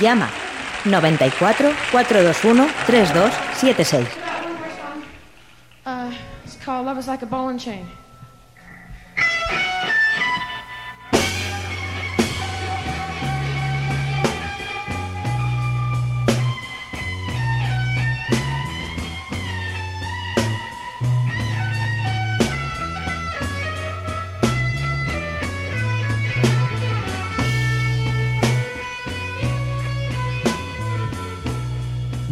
Llama 0.00 0.30
94 0.86 1.74
421 1.92 2.68
3276. 2.86 4.08
Uh, 5.84 6.10
it's 6.42 6.56
called 6.56 6.86
Love 6.86 6.96
is 6.96 7.06
Like 7.06 7.20
a 7.20 7.26
Ball 7.26 7.50
and 7.50 7.60
Chain. 7.60 7.86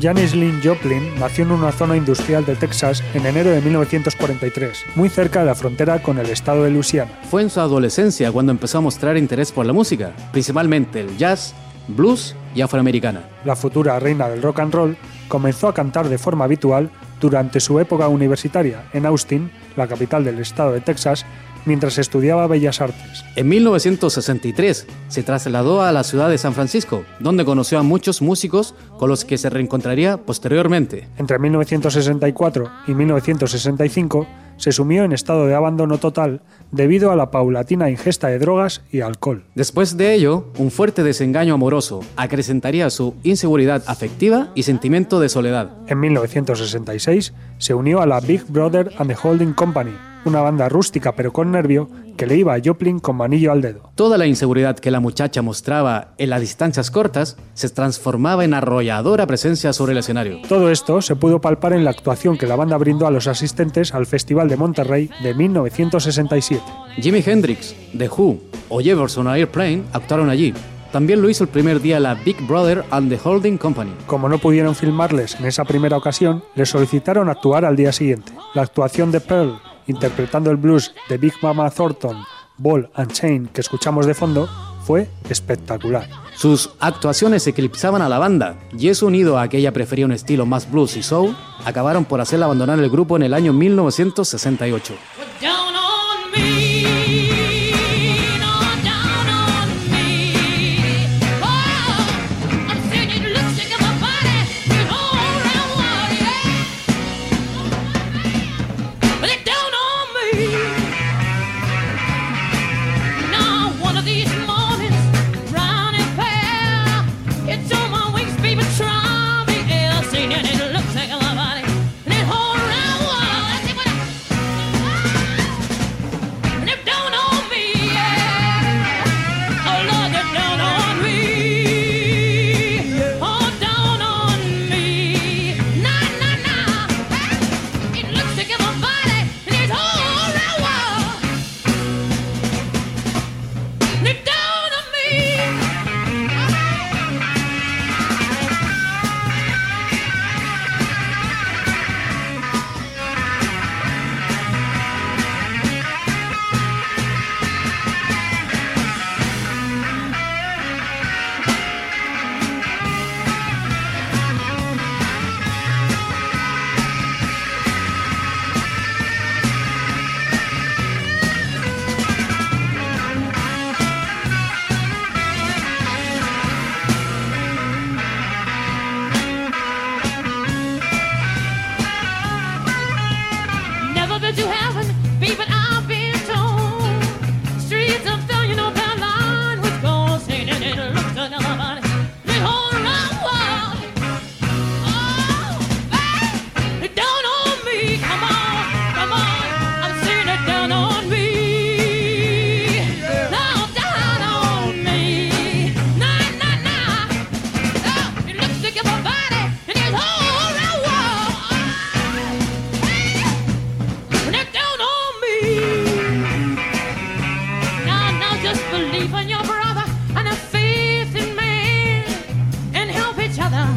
Janis 0.01 0.33
Lynn 0.33 0.61
Joplin 0.63 1.19
nació 1.19 1.45
en 1.45 1.51
una 1.51 1.73
zona 1.73 1.97
industrial 1.97 2.45
de 2.47 2.55
Texas 2.55 3.03
en 3.15 3.27
enero 3.27 3.51
de 3.51 3.61
1943, 3.61 4.85
muy 4.95 5.09
cerca 5.09 5.41
de 5.41 5.47
la 5.47 5.57
frontera 5.57 6.01
con 6.01 6.19
el 6.19 6.31
estado 6.31 6.63
de 6.63 6.71
Luisiana. 6.71 7.11
Fue 7.29 7.43
en 7.43 7.51
su 7.51 7.59
adolescencia 7.59 8.31
cuando 8.31 8.53
empezó 8.53 8.79
a 8.79 8.83
mostrar 8.83 9.17
interés 9.17 9.51
por 9.51 9.67
la 9.67 9.73
música, 9.73 10.13
principalmente 10.31 11.01
el 11.01 11.17
jazz, 11.17 11.53
blues 11.89 12.37
y 12.55 12.61
afroamericana. 12.61 13.29
La 13.45 13.57
futura 13.57 13.99
reina 13.99 14.29
del 14.29 14.41
rock 14.41 14.61
and 14.61 14.73
roll 14.73 14.97
comenzó 15.27 15.67
a 15.67 15.75
cantar 15.75 16.09
de 16.09 16.19
forma 16.19 16.45
habitual 16.45 16.91
durante 17.21 17.59
su 17.59 17.81
época 17.81 18.07
universitaria 18.07 18.85
en 18.93 19.05
Austin, 19.05 19.51
la 19.77 19.89
capital 19.89 20.23
del 20.23 20.39
estado 20.39 20.73
de 20.73 20.81
Texas, 20.81 21.27
mientras 21.69 21.99
estudiaba 21.99 22.49
Bellas 22.49 22.81
Artes. 22.81 23.25
En 23.37 23.49
1963 23.49 24.87
se 25.07 25.23
trasladó 25.23 25.83
a 25.83 25.93
la 25.93 26.03
ciudad 26.03 26.29
de 26.29 26.39
San 26.39 26.55
Francisco, 26.55 27.05
donde 27.21 27.45
conoció 27.45 27.79
a 27.79 27.85
muchos 27.85 28.23
músicos 28.23 28.75
con 28.99 29.09
los 29.09 29.25
que 29.25 29.39
se 29.39 29.51
reencontraría 29.51 30.17
posteriormente. 30.17 31.09
Entre 31.19 31.39
1964 31.39 32.71
y 32.89 32.95
1965 32.95 34.27
se 34.57 34.73
sumió 34.73 35.05
en 35.05 35.13
estado 35.13 35.47
de 35.47 35.55
abandono 35.55 35.99
total 35.99 36.43
debido 36.73 37.13
a 37.13 37.17
la 37.17 37.31
paulatina 37.31 37.91
ingesta 37.91 38.29
de 38.29 38.39
drogas 38.39 38.83
y 38.91 39.01
alcohol. 39.01 39.45
Después 39.55 39.97
de 39.97 40.15
ello, 40.15 40.47
un 40.59 40.71
fuerte 40.71 41.03
desengaño 41.03 41.55
amoroso 41.55 42.01
acrecentaría 42.17 42.91
su 42.91 43.15
inseguridad 43.23 43.85
afectiva 43.87 44.51
y 44.55 44.65
sentimiento 44.65 45.21
de 45.21 45.29
soledad. 45.29 45.71
En 45.87 46.01
1966 46.01 47.33
se 47.59 47.75
unió 47.75 48.01
a 48.01 48.07
la 48.07 48.21
Big 48.21 48.45
Brother 48.49 48.91
and 48.99 49.11
the 49.11 49.17
Holding 49.23 49.53
Company, 49.53 49.93
una 50.25 50.41
banda 50.41 50.69
rústica 50.69 51.13
pero 51.13 51.33
con 51.33 51.53
nervio 51.53 51.89
que 52.17 52.27
le 52.27 52.37
iba 52.37 52.55
a 52.55 52.61
Joplin 52.63 52.99
con 52.99 53.17
manillo 53.17 53.53
al 53.53 53.63
dedo. 53.63 53.91
Toda 53.95 54.19
la 54.19 54.27
inseguridad 54.27 54.79
que 54.79 54.91
la 54.91 55.01
muchacha 55.01 55.41
mostraba 55.41 56.15
en 56.19 56.31
las 56.31 56.41
distancias 56.41 56.91
cortas 56.91 57.37
se 57.55 57.69
transformaba 57.69 58.45
en 58.45 58.55
arrolladora 58.55 59.27
presencia 59.27 59.73
sobre 59.73 59.93
el 59.93 59.99
escenario. 59.99 60.39
Todo 60.49 60.71
esto 60.71 61.01
se 61.01 61.17
pudo 61.17 61.41
palpar 61.41 61.73
en 61.73 61.85
la 61.85 61.91
actuación 61.91 62.37
que 62.37 62.47
la 62.47 62.57
banda 62.57 62.77
brindó 62.77 63.07
a 63.07 63.11
los 63.11 63.29
asistentes 63.29 63.95
al 63.95 64.07
Festival 64.07 64.49
de 64.49 64.57
Monterrey 64.57 65.11
de 65.23 65.35
1967. 65.35 66.63
Jimi 66.97 67.23
Hendrix, 67.25 67.75
The 67.97 68.09
Who 68.09 68.41
o 68.69 68.81
Jefferson 68.81 69.29
Airplane 69.29 69.85
actuaron 69.93 70.29
allí. 70.29 70.53
También 70.93 71.21
lo 71.21 71.29
hizo 71.29 71.45
el 71.45 71.51
primer 71.51 71.83
día 71.83 72.01
la 72.01 72.15
Big 72.15 72.41
Brother 72.47 72.83
and 72.91 73.11
the 73.11 73.21
Holding 73.23 73.59
Company. 73.59 73.93
Como 74.07 74.29
no 74.29 74.39
pudieron 74.39 74.75
filmarles 74.75 75.39
en 75.39 75.45
esa 75.45 75.65
primera 75.65 75.99
ocasión, 75.99 76.43
les 76.55 76.71
solicitaron 76.71 77.29
actuar 77.29 77.67
al 77.67 77.77
día 77.77 77.93
siguiente. 77.93 78.33
La 78.55 78.63
actuación 78.63 79.13
de 79.13 79.21
Pearl, 79.21 79.61
interpretando 79.89 80.51
el 80.51 80.57
blues 80.57 80.95
de 81.09 81.19
Big 81.19 81.35
Mama 81.43 81.69
Thornton, 81.71 82.23
Ball 82.57 82.89
and 82.95 83.13
Chain 83.13 83.49
que 83.49 83.61
escuchamos 83.61 84.07
de 84.07 84.15
fondo, 84.15 84.49
fue 84.85 85.09
espectacular. 85.29 86.09
Sus 86.37 86.71
actuaciones 86.81 87.47
eclipsaban 87.47 88.01
a 88.01 88.09
la 88.09 88.19
banda, 88.19 88.59
y 88.79 88.89
eso 88.89 89.07
unido 89.07 89.39
a 89.39 89.49
que 89.49 89.59
ella 89.59 89.73
prefería 89.73 90.07
un 90.07 90.13
estilo 90.13 90.47
más 90.47 90.71
blues 90.71 90.97
y 90.97 91.03
soul, 91.03 91.37
acabaron 91.65 92.05
por 92.05 92.21
hacerla 92.21 92.47
abandonar 92.47 92.79
el 92.79 92.89
grupo 92.89 93.17
en 93.17 93.25
el 93.25 93.35
año 93.35 93.53
1968. 93.53 94.95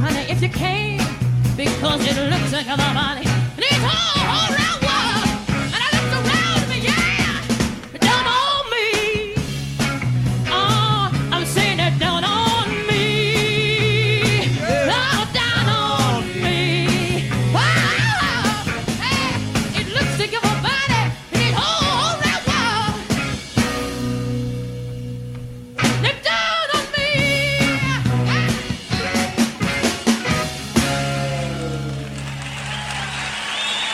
Honey, 0.01 0.25
if 0.31 0.41
you 0.41 0.49
can. 0.49 0.97
Because 1.55 2.01
it 2.05 2.17
looks 2.29 2.51
like 2.51 2.65
a 2.65 2.77
body. 2.77 3.25
And 3.27 3.59
it's 3.59 3.83
all 3.83 4.55
around 4.55 4.80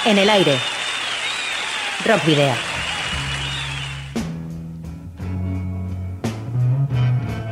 En 0.07 0.17
el 0.17 0.29
aire. 0.29 0.57
Rock 2.05 2.23
Video. 2.25 2.53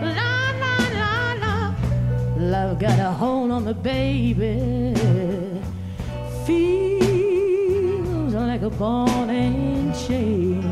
La 0.01 0.53
la 0.61 0.77
la 0.95 1.35
la. 1.41 1.75
Love 2.37 2.79
got 2.79 2.97
a 2.97 3.11
hold 3.11 3.51
on 3.51 3.65
me, 3.65 3.73
baby. 3.73 4.93
Feels 6.45 8.33
like 8.33 8.61
a 8.61 8.69
ball 8.69 9.29
and 9.29 9.93
chain. 9.93 10.63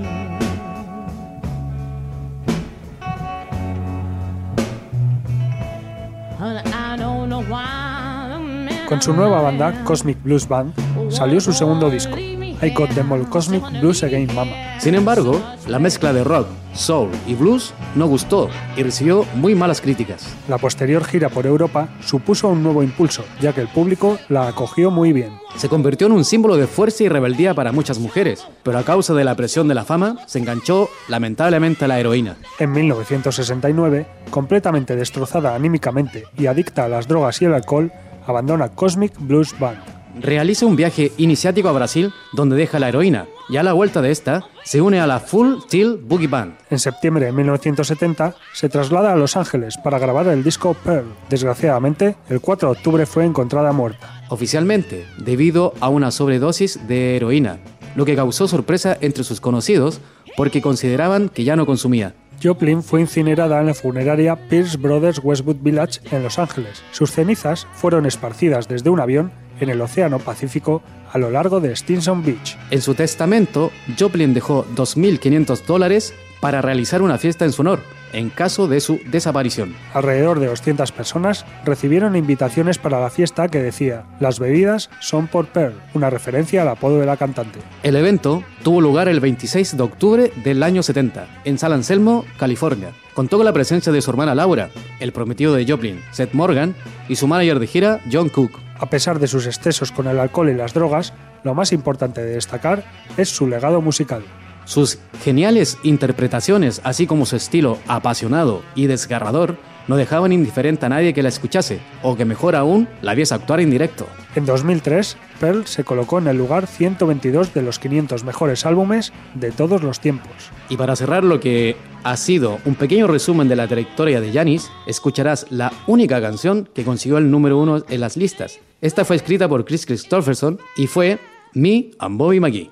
Honey, 6.39 6.61
I 6.71 6.95
don't 6.97 7.27
know 7.27 7.43
why 7.43 8.29
the 8.29 8.39
man 8.39 8.87
Con 8.87 9.01
su 9.01 9.11
nueva 9.11 9.41
banda, 9.41 9.73
Cosmic 9.83 10.23
Blues 10.23 10.47
Band, 10.47 10.73
salió 11.13 11.39
su 11.39 11.53
segundo 11.53 11.89
disco, 11.89 12.17
I 12.17 12.69
Got 12.73 12.93
Them 12.95 13.11
All 13.11 13.29
Cosmic 13.29 13.63
Blues 13.79 14.03
Again 14.03 14.33
Mama. 14.33 14.79
Sin 14.79 14.95
embargo, 14.95 15.39
la 15.67 15.79
mezcla 15.79 16.11
de 16.11 16.23
rock, 16.23 16.47
soul 16.73 17.09
y 17.27 17.35
blues 17.35 17.73
no 17.95 18.07
gustó 18.07 18.49
y 18.75 18.83
recibió 18.83 19.25
muy 19.35 19.53
malas 19.53 19.79
críticas. 19.79 20.27
La 20.47 20.57
posterior 20.57 21.03
gira 21.03 21.29
por 21.29 21.45
Europa 21.45 21.89
supuso 22.01 22.47
un 22.49 22.63
nuevo 22.63 22.81
impulso, 22.81 23.23
ya 23.39 23.53
que 23.53 23.61
el 23.61 23.67
público 23.67 24.17
la 24.29 24.47
acogió 24.47 24.91
muy 24.91 25.13
bien. 25.13 25.33
Se 25.55 25.69
convirtió 25.69 26.07
en 26.07 26.13
un 26.13 26.25
símbolo 26.25 26.57
de 26.57 26.67
fuerza 26.67 27.03
y 27.03 27.09
rebeldía 27.09 27.53
para 27.53 27.71
muchas 27.71 27.99
mujeres, 27.99 28.47
pero 28.63 28.79
a 28.79 28.83
causa 28.83 29.13
de 29.13 29.23
la 29.23 29.35
presión 29.35 29.67
de 29.67 29.75
la 29.75 29.85
fama, 29.85 30.17
se 30.25 30.39
enganchó 30.39 30.89
lamentablemente 31.07 31.85
a 31.85 31.87
la 31.87 31.99
heroína. 31.99 32.37
En 32.59 32.71
1969, 32.71 34.07
completamente 34.31 34.95
destrozada 34.95 35.53
anímicamente 35.53 36.23
y 36.37 36.47
adicta 36.47 36.85
a 36.85 36.89
las 36.89 37.07
drogas 37.07 37.41
y 37.41 37.45
el 37.45 37.53
alcohol, 37.53 37.91
abandona 38.25 38.69
Cosmic 38.69 39.13
Blues 39.19 39.53
Band. 39.59 40.02
Realiza 40.19 40.65
un 40.65 40.75
viaje 40.75 41.11
iniciático 41.17 41.69
a 41.69 41.71
Brasil 41.71 42.13
donde 42.33 42.55
deja 42.55 42.79
la 42.79 42.89
heroína 42.89 43.25
y 43.49 43.57
a 43.57 43.63
la 43.63 43.73
vuelta 43.73 44.01
de 44.01 44.11
esta 44.11 44.45
se 44.63 44.79
une 44.79 44.99
a 44.99 45.07
la 45.07 45.19
Full 45.19 45.63
Tilt 45.67 46.01
Boogie 46.07 46.27
Band. 46.27 46.55
En 46.69 46.79
septiembre 46.79 47.25
de 47.25 47.31
1970 47.31 48.35
se 48.53 48.69
traslada 48.69 49.11
a 49.11 49.15
Los 49.15 49.35
Ángeles 49.35 49.77
para 49.77 49.99
grabar 49.99 50.27
el 50.27 50.43
disco 50.43 50.75
Pearl. 50.75 51.07
Desgraciadamente, 51.29 52.15
el 52.29 52.41
4 52.41 52.69
de 52.69 52.77
octubre 52.77 53.05
fue 53.05 53.25
encontrada 53.25 53.71
muerta. 53.71 54.23
Oficialmente, 54.29 55.05
debido 55.17 55.73
a 55.79 55.89
una 55.89 56.11
sobredosis 56.11 56.87
de 56.87 57.15
heroína, 57.15 57.59
lo 57.95 58.05
que 58.05 58.15
causó 58.15 58.47
sorpresa 58.47 58.97
entre 59.01 59.23
sus 59.23 59.41
conocidos 59.41 59.99
porque 60.37 60.61
consideraban 60.61 61.29
que 61.29 61.43
ya 61.43 61.55
no 61.55 61.65
consumía. 61.65 62.15
Joplin 62.41 62.83
fue 62.83 63.01
incinerada 63.01 63.59
en 63.59 63.67
la 63.67 63.73
funeraria 63.73 64.35
Pierce 64.35 64.77
Brothers 64.77 65.21
Westwood 65.23 65.57
Village 65.61 66.01
en 66.11 66.23
Los 66.23 66.39
Ángeles. 66.39 66.83
Sus 66.91 67.11
cenizas 67.11 67.67
fueron 67.73 68.05
esparcidas 68.05 68.67
desde 68.67 68.89
un 68.89 68.99
avión 68.99 69.31
en 69.59 69.69
el 69.69 69.81
Océano 69.81 70.19
Pacífico 70.19 70.81
a 71.11 71.17
lo 71.17 71.29
largo 71.29 71.59
de 71.59 71.75
Stinson 71.75 72.23
Beach. 72.23 72.57
En 72.71 72.81
su 72.81 72.95
testamento, 72.95 73.71
Joplin 73.99 74.33
dejó 74.33 74.65
2.500 74.75 75.65
dólares 75.65 76.13
para 76.41 76.61
realizar 76.61 77.01
una 77.01 77.17
fiesta 77.17 77.45
en 77.45 77.53
su 77.53 77.61
honor, 77.61 77.79
en 78.11 78.29
caso 78.29 78.67
de 78.67 78.81
su 78.81 78.99
desaparición. 79.05 79.75
Alrededor 79.93 80.39
de 80.39 80.47
200 80.47 80.91
personas 80.91 81.45
recibieron 81.63 82.15
invitaciones 82.15 82.77
para 82.77 82.99
la 82.99 83.09
fiesta 83.09 83.47
que 83.47 83.61
decía 83.61 84.03
Las 84.19 84.39
bebidas 84.39 84.89
son 84.99 85.27
por 85.27 85.47
Pearl, 85.47 85.75
una 85.93 86.09
referencia 86.09 86.63
al 86.63 86.67
apodo 86.67 86.99
de 86.99 87.05
la 87.05 87.15
cantante. 87.15 87.59
El 87.83 87.95
evento 87.95 88.43
tuvo 88.63 88.81
lugar 88.81 89.07
el 89.07 89.19
26 89.19 89.77
de 89.77 89.83
octubre 89.83 90.33
del 90.43 90.63
año 90.63 90.83
70, 90.83 91.27
en 91.45 91.57
San 91.57 91.71
Anselmo, 91.71 92.25
California. 92.37 92.91
Contó 93.13 93.37
con 93.37 93.45
la 93.45 93.53
presencia 93.53 93.91
de 93.91 94.01
su 94.01 94.09
hermana 94.09 94.35
Laura, 94.35 94.69
el 94.99 95.13
prometido 95.13 95.53
de 95.53 95.65
Joplin, 95.65 96.01
Seth 96.11 96.33
Morgan, 96.33 96.75
y 97.07 97.15
su 97.15 97.27
manager 97.27 97.59
de 97.59 97.67
gira, 97.67 98.01
John 98.11 98.29
Cook. 98.29 98.62
A 98.83 98.89
pesar 98.89 99.17
de 99.17 99.29
sus 99.29 99.47
excesos 99.47 99.93
con 99.93 100.07
el 100.07 100.19
alcohol 100.19 100.49
y 100.49 100.55
las 100.55 100.73
drogas, 100.73 101.13
lo 101.45 101.55
más 101.55 101.71
importante 101.71 102.21
de 102.21 102.33
destacar 102.33 102.83
es 103.15 103.29
su 103.29 103.47
legado 103.47 103.79
musical. 103.79 104.25
Sus 104.65 104.99
geniales 105.23 105.77
interpretaciones, 105.83 106.81
así 106.83 107.07
como 107.07 107.25
su 107.25 107.37
estilo 107.37 107.79
apasionado 107.87 108.61
y 108.75 108.87
desgarrador, 108.87 109.55
no 109.87 109.95
dejaban 109.95 110.33
indiferente 110.33 110.85
a 110.85 110.89
nadie 110.89 111.13
que 111.13 111.23
la 111.23 111.29
escuchase, 111.29 111.79
o 112.01 112.17
que 112.17 112.25
mejor 112.25 112.57
aún, 112.57 112.89
la 113.01 113.15
viese 113.15 113.33
actuar 113.33 113.61
en 113.61 113.71
directo. 113.71 114.05
En 114.35 114.45
2003, 114.45 115.15
Pearl 115.39 115.65
se 115.65 115.85
colocó 115.85 116.17
en 116.17 116.27
el 116.27 116.37
lugar 116.37 116.67
122 116.67 117.53
de 117.53 117.61
los 117.61 117.79
500 117.79 118.25
mejores 118.25 118.65
álbumes 118.65 119.13
de 119.33 119.51
todos 119.51 119.81
los 119.81 120.01
tiempos. 120.01 120.51
Y 120.67 120.75
para 120.75 120.97
cerrar 120.97 121.23
lo 121.23 121.39
que 121.39 121.77
ha 122.03 122.17
sido 122.17 122.59
un 122.65 122.75
pequeño 122.75 123.07
resumen 123.07 123.47
de 123.47 123.55
la 123.55 123.67
trayectoria 123.69 124.19
de 124.19 124.33
Janis, 124.33 124.69
escucharás 124.87 125.45
la 125.49 125.71
única 125.87 126.19
canción 126.19 126.67
que 126.73 126.83
consiguió 126.83 127.17
el 127.17 127.31
número 127.31 127.57
uno 127.57 127.81
en 127.87 128.01
las 128.01 128.17
listas. 128.17 128.59
Esta 128.83 129.05
fue 129.05 129.15
escrita 129.15 129.47
por 129.47 129.63
Chris 129.63 129.85
Christopherson 129.85 130.59
y 130.75 130.87
fue 130.87 131.17
Me 131.53 131.91
and 131.99 132.17
Bobby 132.17 132.41
McGee. 132.41 132.69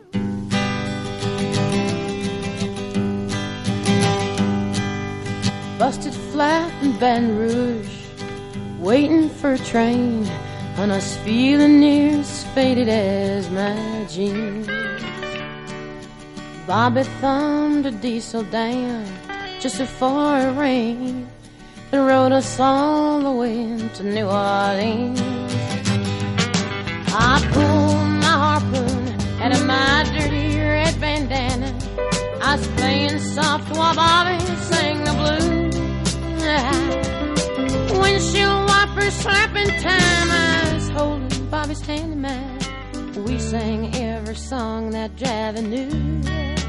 busted 5.80 6.14
flat 6.14 6.70
in 6.84 6.91
Baton 6.99 7.38
Rouge, 7.38 7.88
waiting 8.80 9.30
for 9.30 9.53
a 9.53 9.57
train, 9.57 10.26
and 10.78 10.91
I 10.91 10.95
was 10.97 11.16
feeling 11.24 11.80
near 11.80 12.20
as 12.20 12.43
faded 12.53 12.89
as 12.89 13.49
my 13.49 14.05
jeans. 14.09 14.68
Bobby 16.68 17.03
thumbed 17.22 17.86
a 17.86 17.91
diesel 17.91 18.43
down 18.43 19.05
just 19.62 19.78
before 19.78 20.38
it 20.38 20.57
rained 20.57 21.30
and 21.93 22.05
rode 22.05 22.34
us 22.34 22.59
all 22.59 23.22
the 23.22 23.32
way 23.32 23.89
to 23.95 24.03
New 24.03 24.26
Orleans. 24.26 25.81
I 27.14 27.41
pulled 27.51 28.07
my 28.24 28.36
harpoon 28.43 29.41
out 29.41 29.51
of 29.51 29.66
my 29.66 30.03
dirty 30.18 30.57
red 30.57 30.99
bandana. 31.01 31.74
I 32.41 32.55
was 32.55 32.68
playing 32.70 33.20
soft 33.20 33.70
while 33.76 33.93
Bobby 33.95 34.39
sang 34.70 35.03
the 35.03 35.14
blues. 35.20 35.62
Windshield 37.99 38.70
wipers 38.70 39.14
slapping 39.14 39.70
time. 39.82 40.32
I 40.32 40.74
was 40.74 40.89
holding 40.89 41.49
Bobby's 41.49 41.82
hand 41.82 42.14
in 42.14 42.22
mine. 42.22 43.24
We 43.26 43.39
sang 43.39 43.93
every 43.95 44.36
song 44.36 44.91
that 44.91 45.16
Javi 45.18 45.62
knew. 45.68 46.61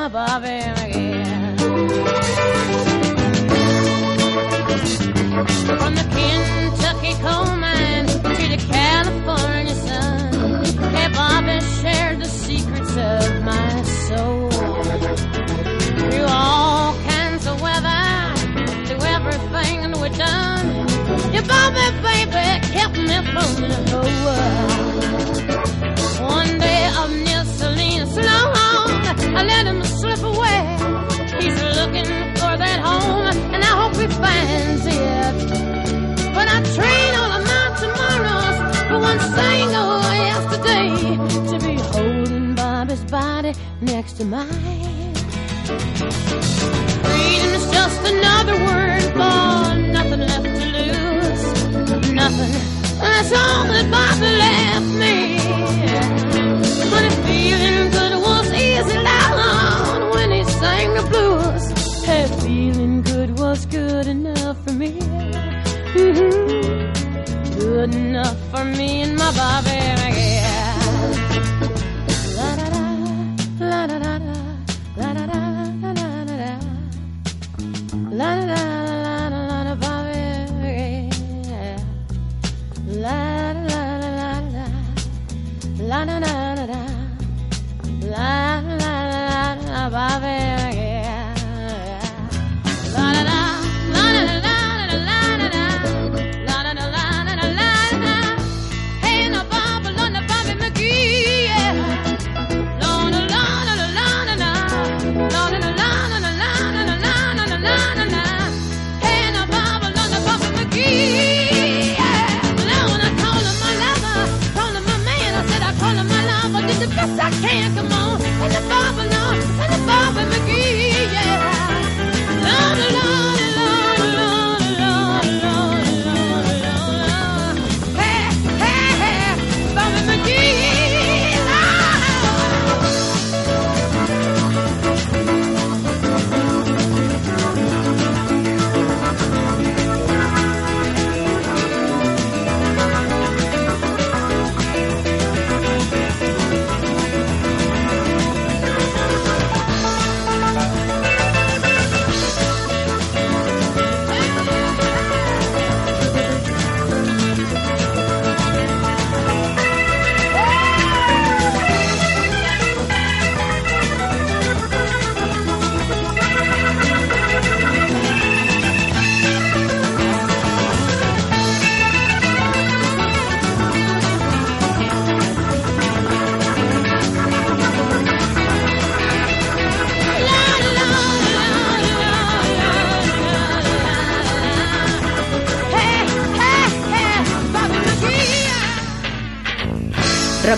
My 0.00 0.08
Bobby 0.08 0.48
again. 0.48 1.58
From 5.78 5.94
the 5.94 6.06
Kentucky 6.14 7.12
coal 7.20 7.54
mine 7.56 8.06
to 8.06 8.44
the 8.54 8.60
California 8.70 9.74
sun, 9.74 10.64
hey, 10.94 11.08
Bobby 11.12 11.60
shared 11.82 12.18
the 12.18 12.24
secrets 12.24 12.96
of 12.96 13.42
my 13.42 13.82
soul. 14.08 14.50
Through 16.10 16.28
all 16.28 16.94
kinds 17.12 17.46
of 17.46 17.60
weather, 17.60 18.34
through 18.86 19.04
everything 19.16 20.00
we've 20.00 20.16
done, 20.16 20.88
your 21.34 21.44
Bobby 21.44 21.86
baby 22.08 22.48
kept 22.72 22.96
me 22.96 23.18
from 23.32 23.50
the 23.68 23.80
whole 23.90 24.16
world. 24.24 24.80
One 26.38 26.58
day 26.58 26.84
up 27.00 27.10
near 27.10 27.44
Salinas, 27.44 28.16
long, 28.16 29.00
I 29.36 29.42
let 29.44 29.66
him 29.66 29.79
to 44.20 44.26
mine. 44.26 45.14
Freedom 47.04 47.50
is 47.58 47.66
just 47.76 48.00
another 48.14 48.56
word 48.68 49.02
for 49.18 49.74
nothing 49.96 50.20
left 50.30 50.50
to 50.60 50.66
lose. 50.76 51.44
Nothing. 52.12 52.52
That's 53.00 53.32
all 53.32 53.64
that 53.72 53.86
Bobby 53.96 54.30
left 54.44 54.90
me. 55.02 55.14
But 56.92 57.02
if 57.08 57.16
feeling 57.26 57.90
good 57.96 58.14
was 58.26 58.46
easy 58.52 58.98
loud 58.98 60.14
when 60.14 60.30
he 60.32 60.44
sang 60.44 60.92
the 60.98 61.04
blues. 61.10 61.64
Hey, 62.04 62.26
feeling 62.42 63.00
good 63.02 63.38
was 63.38 63.64
good 63.64 64.06
enough 64.06 64.62
for 64.64 64.72
me. 64.72 64.92
Mhm. 65.94 66.30
Good 67.58 67.94
enough 67.94 68.38
for 68.50 68.64
me 68.66 69.02
and 69.02 69.16
my 69.16 69.32
Bobby 69.32 69.99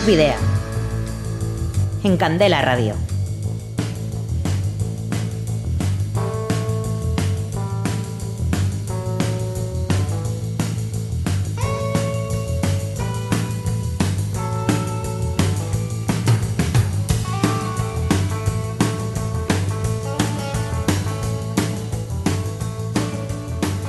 Video. 0.05 0.35
En 2.03 2.17
Candela 2.17 2.61
Radio. 2.61 3.02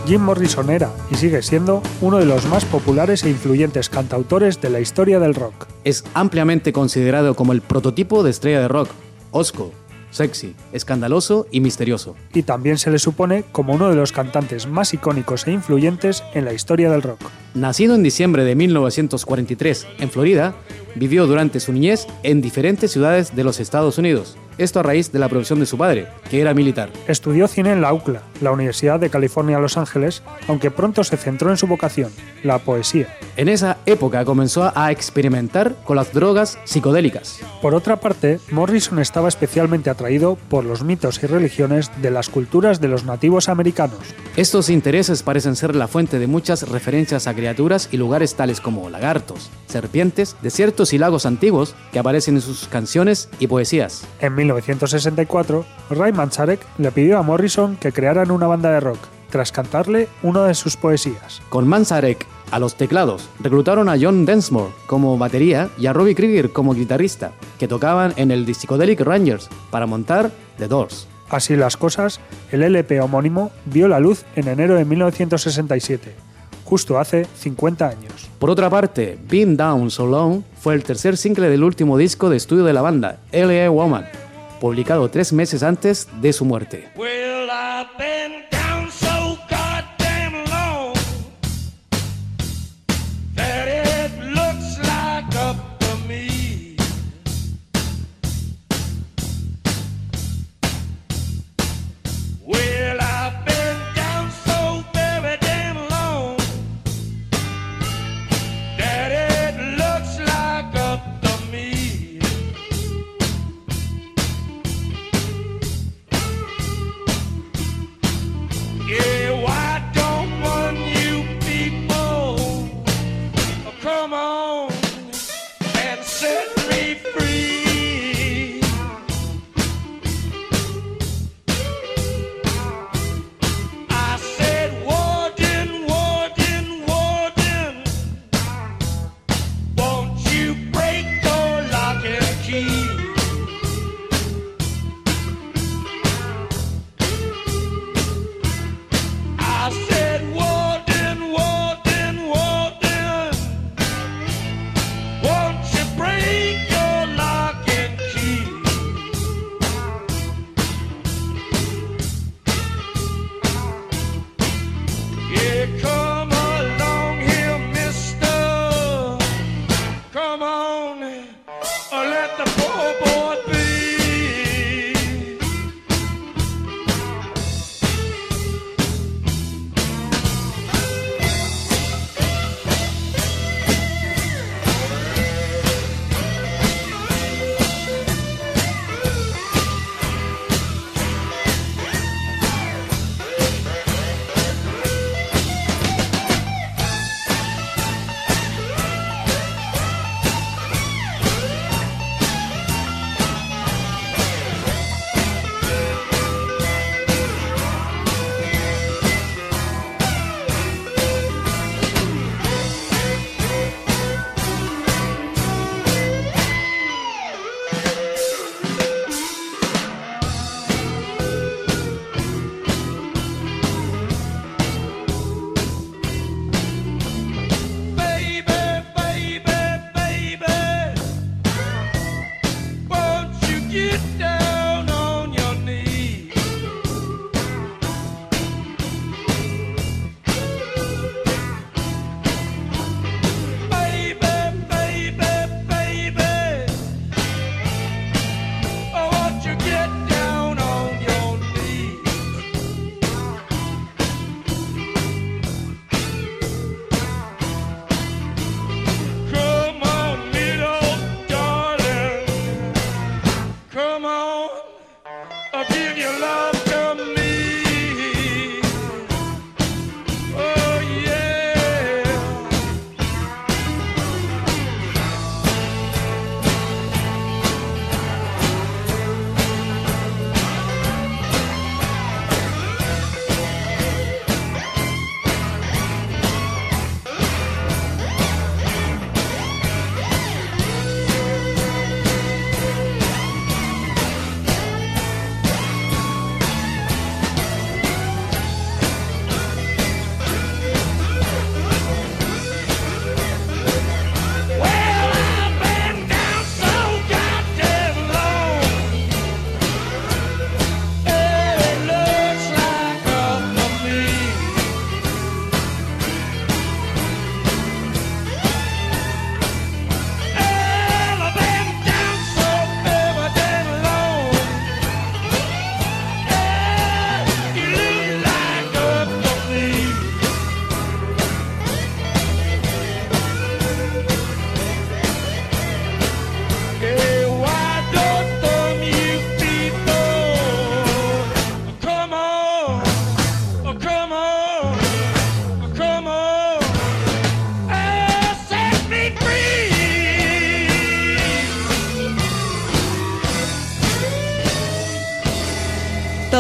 Jim 0.06 0.22
Morrison 0.22 0.70
era, 0.70 0.92
y 1.10 1.16
sigue 1.16 1.42
siendo, 1.42 1.82
uno 2.02 2.18
de 2.18 2.26
los 2.26 2.46
más 2.48 2.66
populares 2.66 3.24
e 3.24 3.30
influyentes 3.30 3.88
cantautores 3.88 4.60
de 4.60 4.70
la 4.70 4.82
historia 4.82 5.18
del 5.18 5.34
rock. 5.34 5.68
Es 5.86 6.04
ampliamente 6.14 6.74
considerado 6.74 7.36
como 7.36 7.54
el 7.54 7.62
prototipo 7.62 8.22
de 8.22 8.32
estrella 8.32 8.60
de 8.60 8.68
rock, 8.68 8.90
osco, 9.32 9.72
sexy, 10.12 10.56
escandaloso 10.74 11.48
y 11.52 11.62
misterioso. 11.62 12.16
Y 12.34 12.44
también 12.44 12.78
se 12.78 12.92
le 12.92 13.00
supone 13.00 13.46
como 13.54 13.74
uno 13.74 13.90
de 13.90 13.96
los 13.96 14.12
cantantes 14.12 14.68
más 14.68 14.94
icónicos 14.94 15.48
e 15.48 15.52
influyentes 15.52 16.22
en 16.34 16.44
la 16.44 16.54
historia 16.54 16.92
del 16.92 17.02
rock. 17.02 17.22
Nacido 17.54 17.96
en 17.96 18.04
diciembre 18.04 18.44
de 18.44 18.56
1943 18.56 19.88
en 20.00 20.10
Florida, 20.10 20.54
vivió 20.96 21.28
durante 21.28 21.62
su 21.62 21.72
niñez 21.72 22.08
en 22.24 22.42
diferentes 22.42 22.92
ciudades 22.92 23.36
de 23.36 23.44
los 23.46 23.62
Estados 23.62 23.98
Unidos. 23.98 24.36
Esto 24.58 24.80
a 24.80 24.84
raíz 24.84 25.12
de 25.12 25.20
la 25.20 25.30
profesión 25.30 25.60
de 25.60 25.66
su 25.66 25.78
padre, 25.78 26.08
que 26.30 26.40
era 26.42 26.54
militar. 26.54 26.90
Estudió 27.08 27.48
cine 27.48 27.72
en 27.72 27.82
la 27.82 27.94
UCLA, 27.94 28.22
la 28.42 28.52
Universidad 28.52 29.00
de 29.00 29.10
California 29.10 29.60
Los 29.60 29.78
Ángeles, 29.78 30.22
aunque 30.48 30.72
pronto 30.72 31.04
se 31.04 31.18
centró 31.18 31.50
en 31.50 31.58
su 31.58 31.68
vocación, 31.68 32.12
la 32.44 32.60
poesía. 32.60 33.18
En 33.36 33.50
esa 33.50 33.78
época 33.86 34.26
comenzó 34.26 34.72
a 34.76 34.92
experimentar 34.92 35.76
con 35.86 35.96
las 35.96 36.14
drogas 36.14 36.60
psicodélicas. 36.66 37.40
Por 37.62 37.74
otra 37.74 37.98
parte, 37.98 38.40
Morrison 38.52 39.00
estaba 39.00 39.28
especialmente 39.28 39.90
atraído 39.90 40.38
por 40.50 40.66
los 40.66 40.84
mitos 40.84 41.24
y 41.24 41.28
religiones 41.28 41.90
de 42.02 42.12
las 42.12 42.30
culturas 42.30 42.80
de 42.80 42.90
los 42.90 43.06
nativos 43.06 43.50
americanos. 43.50 44.00
Estos 44.36 44.70
intereses 44.70 45.24
parecen 45.24 45.56
ser 45.56 45.76
la 45.76 45.88
fuente 45.88 46.20
de 46.20 46.28
muchas 46.28 46.70
referencias 46.70 47.26
a 47.26 47.34
criaturas 47.34 47.90
y 47.92 47.98
lugares 47.98 48.36
tales 48.36 48.62
como 48.62 48.90
lagartos, 48.90 49.50
serpientes, 49.68 50.36
desiertos 50.42 50.94
y 50.94 51.00
lagos 51.00 51.26
antiguos 51.26 51.76
que 51.92 52.00
aparecen 52.00 52.36
en 52.36 52.42
sus 52.42 52.68
canciones 52.68 53.30
y 53.40 53.48
poesías. 53.48 54.06
En 54.20 54.36
1964, 54.44 55.66
Ray 55.92 56.12
Manzarek 56.12 56.60
le 56.78 56.92
pidió 56.92 57.18
a 57.18 57.24
Morrison 57.24 57.78
que 57.78 57.92
crearan 57.92 58.30
una 58.30 58.48
banda 58.48 58.72
de 58.72 58.80
rock, 58.80 59.00
tras 59.30 59.52
cantarle 59.52 60.10
una 60.22 60.44
de 60.46 60.54
sus 60.54 60.76
poesías. 60.76 61.42
Con 61.50 61.68
Manzarek 61.68 62.26
a 62.52 62.60
los 62.60 62.76
teclados, 62.76 63.30
reclutaron 63.40 63.90
a 63.90 63.96
John 64.00 64.26
Densmore 64.26 64.74
como 64.86 65.18
batería 65.18 65.70
y 65.78 65.88
a 65.88 65.94
Robbie 65.94 66.14
Krieger 66.14 66.52
como 66.52 66.74
guitarrista, 66.74 67.32
que 67.58 67.68
tocaban 67.68 68.14
en 68.18 68.32
el 68.32 68.46
Psychedelic 68.46 69.00
Rangers 69.02 69.50
para 69.72 69.88
montar 69.88 70.32
The 70.58 70.68
Doors. 70.68 71.08
Así 71.30 71.56
las 71.56 71.78
cosas, 71.78 72.20
el 72.52 72.62
LP 72.62 73.00
homónimo 73.02 73.52
vio 73.66 73.88
la 73.88 74.00
luz 74.00 74.26
en 74.36 74.50
enero 74.50 74.76
de 74.76 74.86
1967, 74.86 76.14
justo 76.64 77.00
hace 77.00 77.26
50 77.38 77.88
años. 77.88 78.30
Por 78.40 78.50
otra 78.50 78.70
parte, 78.70 79.18
Been 79.30 79.56
Down 79.58 79.90
So 79.90 80.06
Long 80.06 80.44
fue 80.60 80.76
el 80.76 80.84
tercer 80.84 81.18
single 81.18 81.50
del 81.50 81.64
último 81.64 81.98
disco 81.98 82.30
de 82.30 82.38
estudio 82.38 82.66
de 82.66 82.74
la 82.74 82.82
banda, 82.82 83.20
LA 83.32 83.70
Woman, 83.70 84.06
publicado 84.64 85.10
tres 85.10 85.34
meses 85.34 85.62
antes 85.62 86.08
de 86.22 86.32
su 86.32 86.46
muerte. 86.46 86.88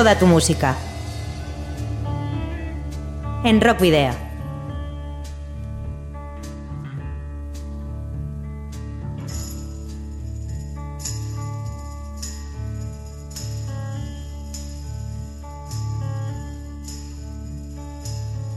Toda 0.03 0.19
tu 0.19 0.27
música. 0.27 0.75
En 3.45 3.61
Rock 3.61 3.79
Video. 3.79 4.11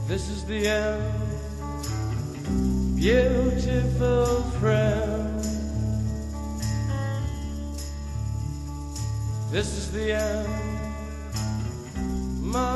This 0.09 0.27
is 0.27 0.43
the 0.47 0.67
end, 0.67 1.06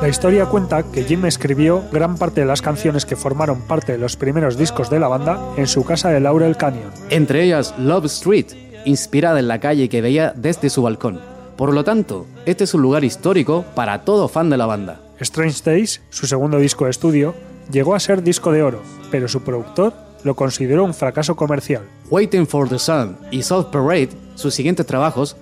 La 0.02 0.08
historia 0.08 0.46
cuenta 0.46 0.82
que 0.82 1.04
Jim 1.04 1.24
escribió 1.26 1.84
gran 1.92 2.18
parte 2.18 2.40
de 2.40 2.46
las 2.48 2.60
canciones 2.60 3.06
que 3.06 3.14
formaron 3.14 3.60
parte 3.62 3.92
de 3.92 3.98
los 3.98 4.16
primeros 4.16 4.56
discos 4.56 4.90
de 4.90 4.98
la 4.98 5.06
banda 5.06 5.40
en 5.56 5.68
su 5.68 5.84
casa 5.84 6.08
de 6.08 6.18
Laurel 6.18 6.56
Canyon. 6.56 6.90
Entre 7.08 7.44
ellas 7.44 7.72
Love 7.78 8.06
Street, 8.06 8.46
inspirada 8.84 9.38
en 9.38 9.46
la 9.46 9.60
calle 9.60 9.88
que 9.88 10.00
veía 10.00 10.32
desde 10.34 10.70
su 10.70 10.82
balcón. 10.82 11.20
Por 11.56 11.72
lo 11.72 11.84
tanto, 11.84 12.26
este 12.46 12.64
es 12.64 12.74
un 12.74 12.82
lugar 12.82 13.04
histórico 13.04 13.64
para 13.76 14.02
todo 14.04 14.26
fan 14.26 14.50
de 14.50 14.56
la 14.56 14.66
banda. 14.66 15.00
Strange 15.20 15.62
Days, 15.64 16.02
su 16.10 16.26
segundo 16.26 16.58
disco 16.58 16.86
de 16.86 16.90
estudio, 16.90 17.36
llegó 17.70 17.94
a 17.94 18.00
ser 18.00 18.24
disco 18.24 18.50
de 18.50 18.64
oro, 18.64 18.82
pero 19.12 19.28
su 19.28 19.42
productor 19.42 19.94
lo 20.24 20.34
consideró 20.34 20.82
un 20.82 20.94
fracaso 20.94 21.36
comercial. 21.36 21.84
Waiting 22.10 22.48
for 22.48 22.68
the 22.68 22.80
Sun 22.80 23.18
y 23.30 23.44
South 23.44 23.66
Parade, 23.66 24.10
sus 24.34 24.52
siguientes 24.52 24.84
trabajos, 24.84 25.36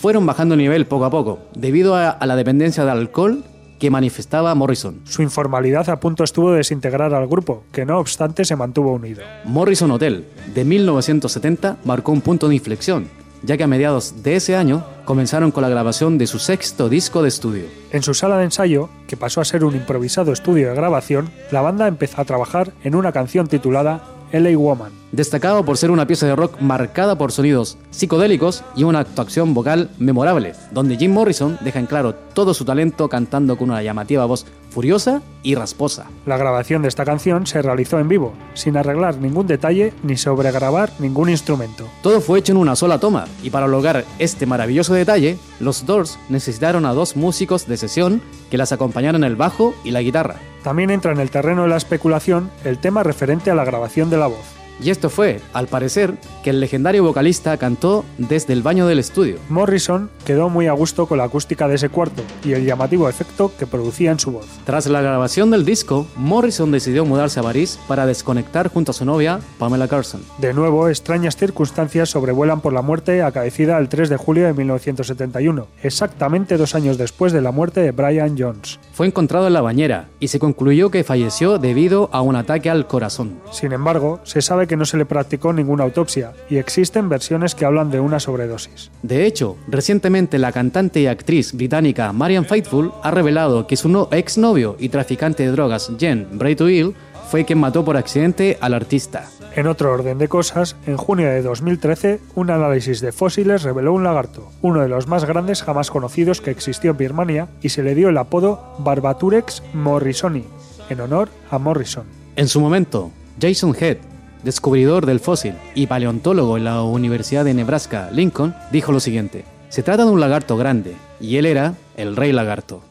fueron 0.00 0.24
bajando 0.24 0.54
el 0.54 0.60
nivel 0.60 0.86
poco 0.86 1.04
a 1.04 1.10
poco, 1.10 1.40
debido 1.56 1.96
a, 1.96 2.10
a 2.10 2.26
la 2.26 2.36
dependencia 2.36 2.84
de 2.84 2.92
alcohol 2.92 3.42
que 3.78 3.90
manifestaba 3.90 4.54
Morrison. 4.54 5.00
Su 5.04 5.22
informalidad 5.22 5.88
a 5.90 6.00
punto 6.00 6.24
estuvo 6.24 6.50
de 6.50 6.58
desintegrar 6.58 7.14
al 7.14 7.26
grupo, 7.26 7.64
que 7.72 7.84
no 7.84 7.98
obstante 7.98 8.44
se 8.44 8.56
mantuvo 8.56 8.92
unido. 8.92 9.22
Morrison 9.44 9.90
Hotel, 9.90 10.24
de 10.54 10.64
1970, 10.64 11.78
marcó 11.84 12.12
un 12.12 12.20
punto 12.20 12.48
de 12.48 12.54
inflexión, 12.54 13.08
ya 13.42 13.56
que 13.56 13.64
a 13.64 13.68
mediados 13.68 14.22
de 14.22 14.36
ese 14.36 14.56
año 14.56 14.84
comenzaron 15.04 15.50
con 15.50 15.62
la 15.62 15.68
grabación 15.68 16.16
de 16.18 16.26
su 16.26 16.38
sexto 16.38 16.88
disco 16.88 17.22
de 17.22 17.28
estudio. 17.28 17.64
En 17.90 18.02
su 18.02 18.14
sala 18.14 18.38
de 18.38 18.44
ensayo, 18.44 18.88
que 19.06 19.16
pasó 19.16 19.40
a 19.40 19.44
ser 19.44 19.64
un 19.64 19.76
improvisado 19.76 20.32
estudio 20.32 20.68
de 20.68 20.74
grabación, 20.74 21.30
la 21.50 21.60
banda 21.60 21.86
empezó 21.86 22.20
a 22.20 22.24
trabajar 22.24 22.72
en 22.82 22.94
una 22.94 23.12
canción 23.12 23.46
titulada 23.46 24.02
LA 24.34 24.58
Woman. 24.58 24.90
Destacado 25.12 25.64
por 25.64 25.78
ser 25.78 25.92
una 25.92 26.08
pieza 26.08 26.26
de 26.26 26.34
rock 26.34 26.60
marcada 26.60 27.16
por 27.16 27.30
sonidos 27.30 27.78
psicodélicos 27.92 28.64
y 28.74 28.82
una 28.82 28.98
actuación 28.98 29.54
vocal 29.54 29.90
memorable, 29.98 30.54
donde 30.72 30.96
Jim 30.96 31.12
Morrison 31.12 31.56
deja 31.60 31.78
en 31.78 31.86
claro 31.86 32.14
todo 32.14 32.52
su 32.52 32.64
talento 32.64 33.08
cantando 33.08 33.56
con 33.56 33.70
una 33.70 33.82
llamativa 33.82 34.24
voz 34.24 34.44
furiosa 34.70 35.22
y 35.44 35.54
rasposa. 35.54 36.06
La 36.26 36.36
grabación 36.36 36.82
de 36.82 36.88
esta 36.88 37.04
canción 37.04 37.46
se 37.46 37.62
realizó 37.62 38.00
en 38.00 38.08
vivo, 38.08 38.32
sin 38.54 38.76
arreglar 38.76 39.18
ningún 39.18 39.46
detalle 39.46 39.92
ni 40.02 40.16
sobregrabar 40.16 40.90
ningún 40.98 41.30
instrumento. 41.30 41.86
Todo 42.02 42.20
fue 42.20 42.40
hecho 42.40 42.52
en 42.52 42.58
una 42.58 42.74
sola 42.74 42.98
toma, 42.98 43.26
y 43.44 43.50
para 43.50 43.68
lograr 43.68 44.04
este 44.18 44.46
maravilloso 44.46 44.94
detalle, 44.94 45.38
los 45.60 45.86
Doors 45.86 46.18
necesitaron 46.28 46.86
a 46.86 46.92
dos 46.92 47.14
músicos 47.14 47.68
de 47.68 47.76
sesión 47.76 48.20
que 48.50 48.58
las 48.58 48.72
acompañaran 48.72 49.22
el 49.22 49.36
bajo 49.36 49.74
y 49.84 49.92
la 49.92 50.02
guitarra. 50.02 50.40
También 50.64 50.90
entra 50.90 51.12
en 51.12 51.20
el 51.20 51.30
terreno 51.30 51.64
de 51.64 51.68
la 51.68 51.76
especulación 51.76 52.50
el 52.64 52.78
tema 52.78 53.02
referente 53.02 53.50
a 53.50 53.54
la 53.54 53.66
grabación 53.66 54.08
de 54.08 54.16
la 54.16 54.28
voz. 54.28 54.63
Y 54.82 54.90
esto 54.90 55.10
fue, 55.10 55.40
al 55.52 55.66
parecer, 55.66 56.14
que 56.42 56.50
el 56.50 56.60
legendario 56.60 57.04
vocalista 57.04 57.56
cantó 57.56 58.04
desde 58.18 58.52
el 58.52 58.62
baño 58.62 58.86
del 58.86 58.98
estudio. 58.98 59.36
Morrison 59.48 60.10
quedó 60.24 60.48
muy 60.48 60.66
a 60.66 60.72
gusto 60.72 61.06
con 61.06 61.18
la 61.18 61.24
acústica 61.24 61.68
de 61.68 61.76
ese 61.76 61.88
cuarto 61.88 62.22
y 62.44 62.52
el 62.52 62.64
llamativo 62.64 63.08
efecto 63.08 63.52
que 63.58 63.66
producía 63.66 64.10
en 64.10 64.18
su 64.18 64.32
voz. 64.32 64.46
Tras 64.64 64.86
la 64.86 65.00
grabación 65.00 65.50
del 65.50 65.64
disco, 65.64 66.06
Morrison 66.16 66.70
decidió 66.70 67.04
mudarse 67.04 67.40
a 67.40 67.42
París 67.42 67.78
para 67.88 68.06
desconectar 68.06 68.68
junto 68.68 68.90
a 68.90 68.94
su 68.94 69.04
novia, 69.04 69.40
Pamela 69.58 69.88
Carson. 69.88 70.22
De 70.38 70.52
nuevo, 70.52 70.88
extrañas 70.88 71.36
circunstancias 71.36 72.10
sobrevuelan 72.10 72.60
por 72.60 72.72
la 72.72 72.82
muerte 72.82 73.22
acaecida 73.22 73.78
el 73.78 73.88
3 73.88 74.08
de 74.08 74.16
julio 74.16 74.46
de 74.46 74.54
1971, 74.54 75.66
exactamente 75.82 76.56
dos 76.56 76.74
años 76.74 76.98
después 76.98 77.32
de 77.32 77.40
la 77.40 77.52
muerte 77.52 77.80
de 77.80 77.92
Brian 77.92 78.36
Jones. 78.38 78.78
Fue 78.92 79.06
encontrado 79.06 79.46
en 79.46 79.52
la 79.52 79.60
bañera 79.60 80.08
y 80.20 80.28
se 80.28 80.38
concluyó 80.38 80.90
que 80.90 81.04
falleció 81.04 81.58
debido 81.58 82.10
a 82.12 82.20
un 82.20 82.36
ataque 82.36 82.70
al 82.70 82.86
corazón. 82.86 83.38
Sin 83.50 83.72
embargo, 83.72 84.20
se 84.24 84.42
sabe 84.42 84.63
que 84.66 84.76
no 84.76 84.84
se 84.84 84.96
le 84.96 85.06
practicó 85.06 85.52
ninguna 85.52 85.84
autopsia 85.84 86.32
y 86.48 86.56
existen 86.56 87.08
versiones 87.08 87.54
que 87.54 87.64
hablan 87.64 87.90
de 87.90 88.00
una 88.00 88.20
sobredosis. 88.20 88.90
De 89.02 89.26
hecho, 89.26 89.56
recientemente 89.68 90.38
la 90.38 90.52
cantante 90.52 91.00
y 91.00 91.06
actriz 91.06 91.52
británica 91.52 92.12
Marian 92.12 92.44
Faithfull 92.44 92.92
ha 93.02 93.10
revelado 93.10 93.66
que 93.66 93.76
su 93.76 93.88
no- 93.88 94.08
exnovio 94.12 94.76
y 94.78 94.88
traficante 94.88 95.42
de 95.44 95.52
drogas 95.52 95.90
Jen 95.98 96.26
Braithwaite 96.32 96.94
fue 97.30 97.44
quien 97.44 97.58
mató 97.58 97.84
por 97.84 97.96
accidente 97.96 98.58
al 98.60 98.74
artista. 98.74 99.28
En 99.56 99.66
otro 99.68 99.92
orden 99.92 100.18
de 100.18 100.26
cosas, 100.28 100.74
en 100.86 100.96
junio 100.96 101.28
de 101.28 101.40
2013, 101.40 102.20
un 102.34 102.50
análisis 102.50 103.00
de 103.00 103.12
fósiles 103.12 103.62
reveló 103.62 103.92
un 103.92 104.02
lagarto, 104.02 104.50
uno 104.62 104.80
de 104.82 104.88
los 104.88 105.06
más 105.06 105.24
grandes 105.24 105.62
jamás 105.62 105.90
conocidos 105.92 106.40
que 106.40 106.50
existió 106.50 106.90
en 106.90 106.96
Birmania, 106.96 107.48
y 107.62 107.68
se 107.68 107.84
le 107.84 107.94
dio 107.94 108.08
el 108.08 108.18
apodo 108.18 108.74
Barbaturex 108.80 109.62
morrisoni, 109.72 110.44
en 110.90 111.00
honor 111.00 111.28
a 111.50 111.58
Morrison. 111.58 112.04
En 112.34 112.48
su 112.48 112.60
momento, 112.60 113.12
Jason 113.40 113.76
Head, 113.78 113.98
descubridor 114.44 115.06
del 115.06 115.20
fósil 115.20 115.54
y 115.74 115.86
paleontólogo 115.86 116.56
en 116.56 116.64
la 116.64 116.82
Universidad 116.82 117.44
de 117.44 117.54
Nebraska, 117.54 118.10
Lincoln, 118.12 118.54
dijo 118.70 118.92
lo 118.92 119.00
siguiente. 119.00 119.44
Se 119.68 119.82
trata 119.82 120.04
de 120.04 120.10
un 120.10 120.20
lagarto 120.20 120.56
grande, 120.56 120.94
y 121.20 121.36
él 121.36 121.46
era 121.46 121.74
el 121.96 122.14
rey 122.14 122.32
lagarto. 122.32 122.82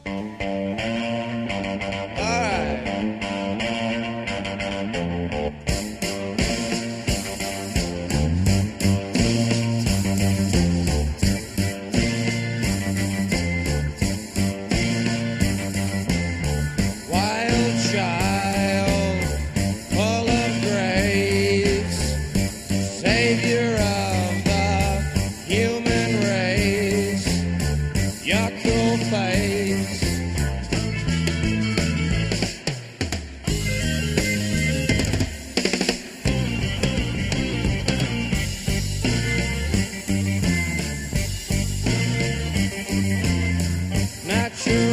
you. 44.62 44.93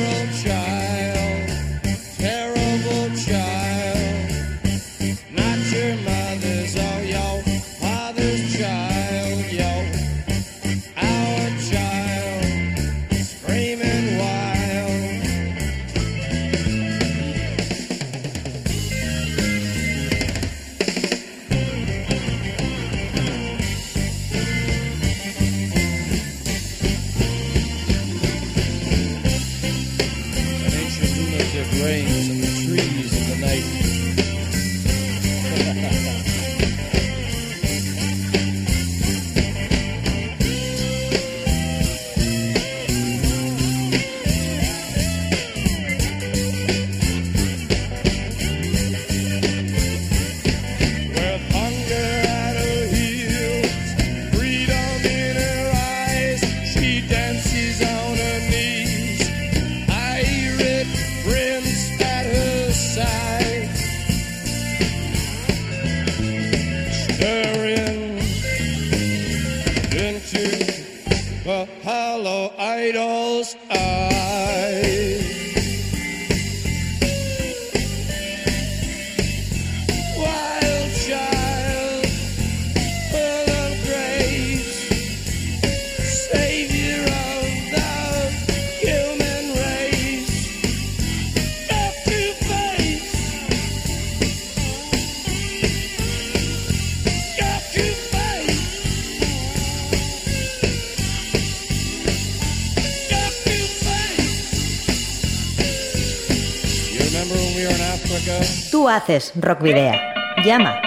Haces 108.90 109.32
Rock 109.36 109.62
Video. 109.62 109.92
Llama 110.44 110.80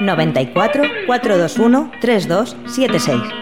94 0.00 0.82
421 1.06 1.90
3276. 2.00 3.41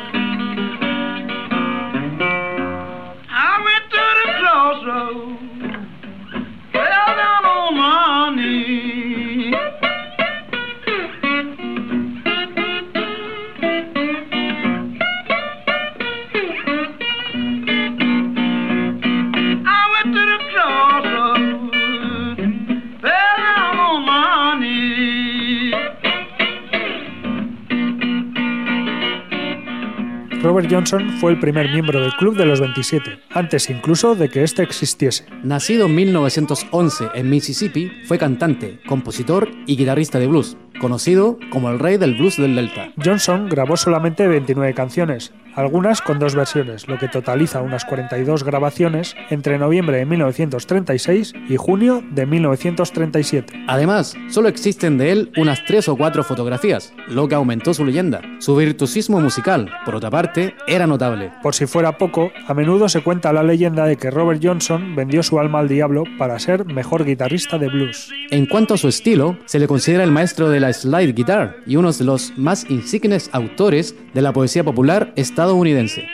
Johnson 30.81 31.11
fue 31.21 31.33
el 31.33 31.39
primer 31.39 31.71
miembro 31.71 32.01
del 32.01 32.15
Club 32.15 32.39
de 32.39 32.47
los 32.47 32.59
27, 32.59 33.21
antes 33.35 33.69
incluso 33.69 34.15
de 34.15 34.31
que 34.31 34.43
éste 34.43 34.63
existiese. 34.63 35.27
Nacido 35.43 35.85
en 35.85 35.95
1911 35.95 37.09
en 37.13 37.29
Mississippi, 37.29 37.93
fue 38.07 38.17
cantante, 38.17 38.81
compositor 38.87 39.51
y 39.67 39.77
guitarrista 39.77 40.19
de 40.19 40.27
blues, 40.27 40.57
conocido 40.81 41.39
como 41.51 41.69
el 41.69 41.79
rey 41.79 41.99
del 41.99 42.15
blues 42.15 42.39
del 42.39 42.57
Delta. 42.57 42.95
Johnson 42.97 43.51
grabó 43.51 43.77
solamente 43.77 44.27
29 44.27 44.73
canciones, 44.73 45.35
algunas 45.55 46.01
con 46.03 46.19
dos 46.19 46.35
versiones, 46.35 46.89
lo 46.89 46.99
que 46.99 47.09
totaliza 47.09 47.63
unas 47.63 47.85
42 47.85 48.45
grabaciones 48.45 49.17
entre 49.31 49.59
noviembre 49.59 49.99
de 49.99 50.07
1936 50.07 51.33
y 51.49 51.57
junio 51.57 52.03
de 52.11 52.27
1937. 52.27 53.65
Además, 53.67 54.17
solo 54.31 54.49
existen 54.49 54.99
de 54.99 55.13
él 55.13 55.33
unas 55.37 55.65
tres 55.65 55.89
o 55.89 55.97
cuatro 55.97 56.25
fotografías, 56.25 56.93
lo 57.09 57.29
que 57.29 57.35
aumentó 57.35 57.75
su 57.75 57.85
leyenda. 57.85 58.21
Su 58.39 58.57
virtuosismo 58.57 59.21
musical, 59.21 59.71
por 59.85 59.95
otra 59.95 60.11
parte, 60.11 60.55
era 60.67 60.87
notable. 60.87 61.33
Por 61.43 61.55
si 61.55 61.67
fuera 61.67 61.99
poco, 61.99 62.31
a 62.47 62.55
menudo 62.55 62.89
se 62.89 63.03
cuenta 63.03 63.33
la 63.33 63.43
leyenda 63.43 63.85
de 63.87 63.97
que 63.97 64.11
Robert 64.11 64.41
Johnson 64.43 64.95
vendió 64.95 65.23
su 65.23 65.39
alma 65.39 65.61
al 65.61 65.69
diablo 65.69 66.05
para 66.19 66.39
ser 66.39 66.65
mejor 66.65 67.05
guitarrista 67.05 67.59
de 67.59 67.69
blues. 67.69 68.11
En 68.31 68.47
cuanto 68.47 68.75
a 68.75 68.79
su 68.79 68.89
estilo, 68.89 69.37
se 69.45 69.59
le 69.59 69.67
considera 69.67 70.05
el 70.05 70.13
maestro 70.13 70.49
de 70.49 70.61
la 70.61 70.73
slide 70.73 71.13
guitar 71.13 71.57
y 71.67 71.77
uno 71.77 71.93
de 71.93 72.05
los 72.05 72.33
más 72.37 72.69
insignes 72.71 73.31
autores 73.33 73.95
de 74.15 74.23
la 74.23 74.33
poesía 74.33 74.65
popular 74.65 75.13
estadounidense. 75.17 75.40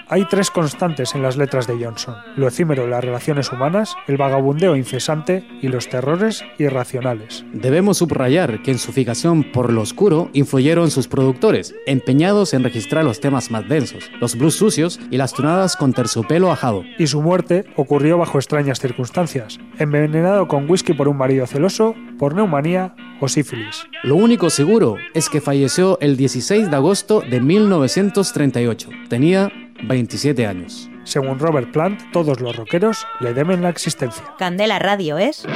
Hay 0.08 0.24
tres 0.26 0.50
constantes 0.50 1.14
en 1.14 1.22
las 1.22 1.36
letras 1.36 1.66
de 1.66 1.74
Johnson: 1.82 2.14
lo 2.36 2.46
efímero 2.48 2.84
de 2.84 2.90
las 2.90 3.04
relaciones 3.04 3.52
humanas, 3.52 3.94
el 4.06 4.16
vagabundeo 4.16 4.76
incesante 4.76 5.46
y 5.60 5.68
los 5.68 5.88
terrores 5.88 6.44
irracionales. 6.58 7.44
Debemos 7.52 7.98
subrayar 7.98 8.62
que 8.62 8.70
en 8.70 8.78
su 8.78 8.92
fijación 8.92 9.44
por 9.52 9.72
lo 9.72 9.82
oscuro 9.82 10.30
influyeron 10.32 10.90
sus 10.90 11.08
productores, 11.08 11.74
empeñados 11.86 12.54
en 12.54 12.64
registrar 12.64 13.04
los 13.04 13.20
temas 13.20 13.50
más 13.50 13.68
densos, 13.68 14.10
los 14.20 14.36
blues 14.36 14.54
sucios 14.54 15.00
y 15.10 15.16
las 15.16 15.32
tonadas 15.32 15.76
con 15.76 15.92
terciopelo 15.92 16.50
ajado. 16.50 16.84
Y 16.98 17.06
su 17.06 17.22
muerte 17.22 17.64
ocurrió 17.76 18.18
bajo 18.18 18.38
extrañas 18.38 18.80
circunstancias, 18.80 19.58
envenenado 19.78 20.48
con 20.48 20.70
whisky 20.70 20.92
por 20.92 21.08
un 21.08 21.16
marido 21.16 21.46
celoso, 21.46 21.94
por 22.18 22.34
neumonía 22.34 22.94
o 23.20 23.28
sífilis. 23.28 23.86
Lo 24.02 24.16
único 24.16 24.50
seguro 24.50 24.96
es 25.14 25.28
que 25.28 25.40
falleció 25.40 25.98
el 26.00 26.16
16 26.16 26.70
de 26.70 26.76
agosto 26.76 27.22
de 27.28 27.40
1938. 27.40 28.90
Tenía 29.16 29.50
27 29.82 30.46
años. 30.46 30.90
Según 31.04 31.38
Robert 31.38 31.72
Plant, 31.72 32.12
todos 32.12 32.38
los 32.38 32.54
rockeros 32.54 33.06
le 33.20 33.32
deben 33.32 33.62
la 33.62 33.70
existencia. 33.70 34.22
Candela 34.38 34.78
Radio 34.78 35.16
es 35.16 35.46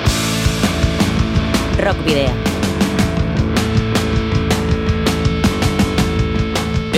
Rock 1.79 2.03
Video. 2.07 2.50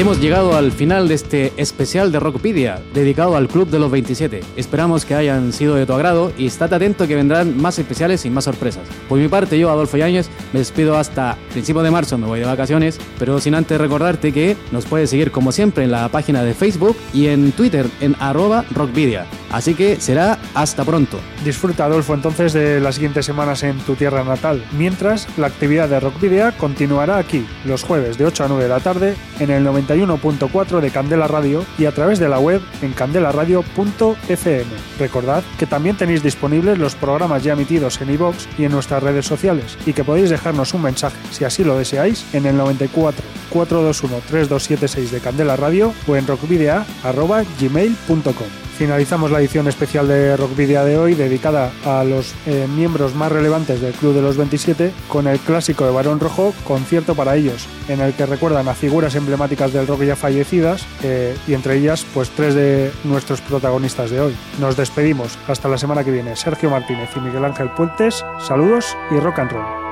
Hemos 0.02 0.20
llegado 0.20 0.56
al 0.56 0.72
final 0.72 1.06
de 1.06 1.14
este 1.14 1.52
especial 1.56 2.10
de 2.10 2.18
Rockpedia, 2.18 2.82
dedicado 2.92 3.36
al 3.36 3.46
Club 3.46 3.68
de 3.68 3.78
los 3.78 3.88
27. 3.88 4.40
Esperamos 4.56 5.04
que 5.04 5.14
hayan 5.14 5.52
sido 5.52 5.76
de 5.76 5.86
tu 5.86 5.92
agrado 5.92 6.32
y 6.36 6.46
estate 6.46 6.74
atento 6.74 7.06
que 7.06 7.14
vendrán 7.14 7.56
más 7.56 7.78
especiales 7.78 8.24
y 8.24 8.30
más 8.30 8.42
sorpresas. 8.42 8.82
Por 9.08 9.20
mi 9.20 9.28
parte, 9.28 9.60
yo, 9.60 9.70
Adolfo 9.70 9.96
Yáñez, 9.96 10.28
me 10.52 10.58
despido 10.58 10.96
hasta 10.96 11.38
principios 11.52 11.84
de 11.84 11.92
marzo, 11.92 12.18
me 12.18 12.26
voy 12.26 12.40
de 12.40 12.46
vacaciones, 12.46 12.98
pero 13.16 13.38
sin 13.38 13.54
antes 13.54 13.80
recordarte 13.80 14.32
que 14.32 14.56
nos 14.72 14.86
puedes 14.86 15.08
seguir 15.08 15.30
como 15.30 15.52
siempre 15.52 15.84
en 15.84 15.92
la 15.92 16.08
página 16.08 16.42
de 16.42 16.54
Facebook 16.54 16.96
y 17.14 17.28
en 17.28 17.52
Twitter 17.52 17.86
en 18.00 18.16
arroba 18.18 18.64
rockpedia. 18.72 19.24
Así 19.52 19.74
que 19.74 20.00
será 20.00 20.38
hasta 20.54 20.82
pronto. 20.82 21.20
Disfruta, 21.44 21.84
Adolfo, 21.84 22.14
entonces 22.14 22.54
de 22.54 22.80
las 22.80 22.96
siguientes 22.96 23.26
semanas 23.26 23.62
en 23.62 23.78
tu 23.78 23.94
tierra 23.94 24.24
natal. 24.24 24.64
Mientras, 24.72 25.28
la 25.36 25.46
actividad 25.46 25.88
de 25.88 26.00
Rockvidia 26.00 26.52
continuará 26.52 27.18
aquí, 27.18 27.46
los 27.64 27.84
jueves 27.84 28.16
de 28.18 28.24
8 28.24 28.44
a 28.44 28.48
9 28.48 28.62
de 28.62 28.68
la 28.68 28.80
tarde, 28.80 29.14
en 29.38 29.50
el 29.50 29.62
91.4 29.96 30.80
de 30.80 30.90
Candela 30.90 31.28
Radio 31.28 31.64
y 31.78 31.86
a 31.86 31.92
través 31.92 32.18
de 32.18 32.28
la 32.28 32.38
web 32.38 32.60
en 32.80 32.92
candelaradio.fm. 32.92 34.70
Recordad 34.98 35.42
que 35.58 35.66
también 35.66 35.96
tenéis 35.96 36.22
disponibles 36.22 36.78
los 36.78 36.94
programas 36.94 37.42
ya 37.42 37.54
emitidos 37.54 38.00
en 38.00 38.10
iVoox 38.10 38.46
y 38.58 38.64
en 38.64 38.72
nuestras 38.72 39.02
redes 39.02 39.26
sociales 39.26 39.76
y 39.86 39.92
que 39.92 40.04
podéis 40.04 40.30
dejarnos 40.30 40.72
un 40.74 40.82
mensaje, 40.82 41.16
si 41.30 41.44
así 41.44 41.64
lo 41.64 41.78
deseáis, 41.78 42.24
en 42.32 42.46
el 42.46 42.56
94 42.56 43.24
421 43.50 44.22
3276 44.28 45.10
de 45.10 45.20
Candela 45.20 45.56
Radio 45.56 45.92
o 46.06 46.16
en 46.16 46.26
rockvidia.gmail.com. 46.26 48.71
Finalizamos 48.76 49.30
la 49.30 49.40
edición 49.40 49.68
especial 49.68 50.08
de 50.08 50.36
Rockvidia 50.36 50.82
de 50.84 50.98
hoy 50.98 51.14
dedicada 51.14 51.70
a 51.84 52.02
los 52.04 52.34
eh, 52.46 52.66
miembros 52.74 53.14
más 53.14 53.30
relevantes 53.30 53.80
del 53.80 53.92
Club 53.92 54.14
de 54.14 54.22
los 54.22 54.36
27 54.36 54.92
con 55.08 55.26
el 55.26 55.38
clásico 55.38 55.84
de 55.84 55.92
Barón 55.92 56.20
Rojo, 56.20 56.54
concierto 56.64 57.14
para 57.14 57.36
ellos, 57.36 57.68
en 57.88 58.00
el 58.00 58.14
que 58.14 58.26
recuerdan 58.26 58.68
a 58.68 58.74
figuras 58.74 59.14
emblemáticas 59.14 59.72
del 59.72 59.86
rock 59.86 60.02
ya 60.02 60.16
fallecidas 60.16 60.84
eh, 61.02 61.36
y 61.46 61.54
entre 61.54 61.76
ellas 61.76 62.06
pues 62.14 62.30
tres 62.30 62.54
de 62.54 62.90
nuestros 63.04 63.40
protagonistas 63.40 64.10
de 64.10 64.20
hoy. 64.20 64.36
Nos 64.58 64.76
despedimos 64.76 65.38
hasta 65.46 65.68
la 65.68 65.78
semana 65.78 66.02
que 66.02 66.10
viene. 66.10 66.34
Sergio 66.34 66.70
Martínez 66.70 67.10
y 67.16 67.20
Miguel 67.20 67.44
Ángel 67.44 67.70
Puentes, 67.70 68.24
saludos 68.40 68.96
y 69.10 69.18
rock 69.18 69.38
and 69.40 69.52
roll. 69.52 69.91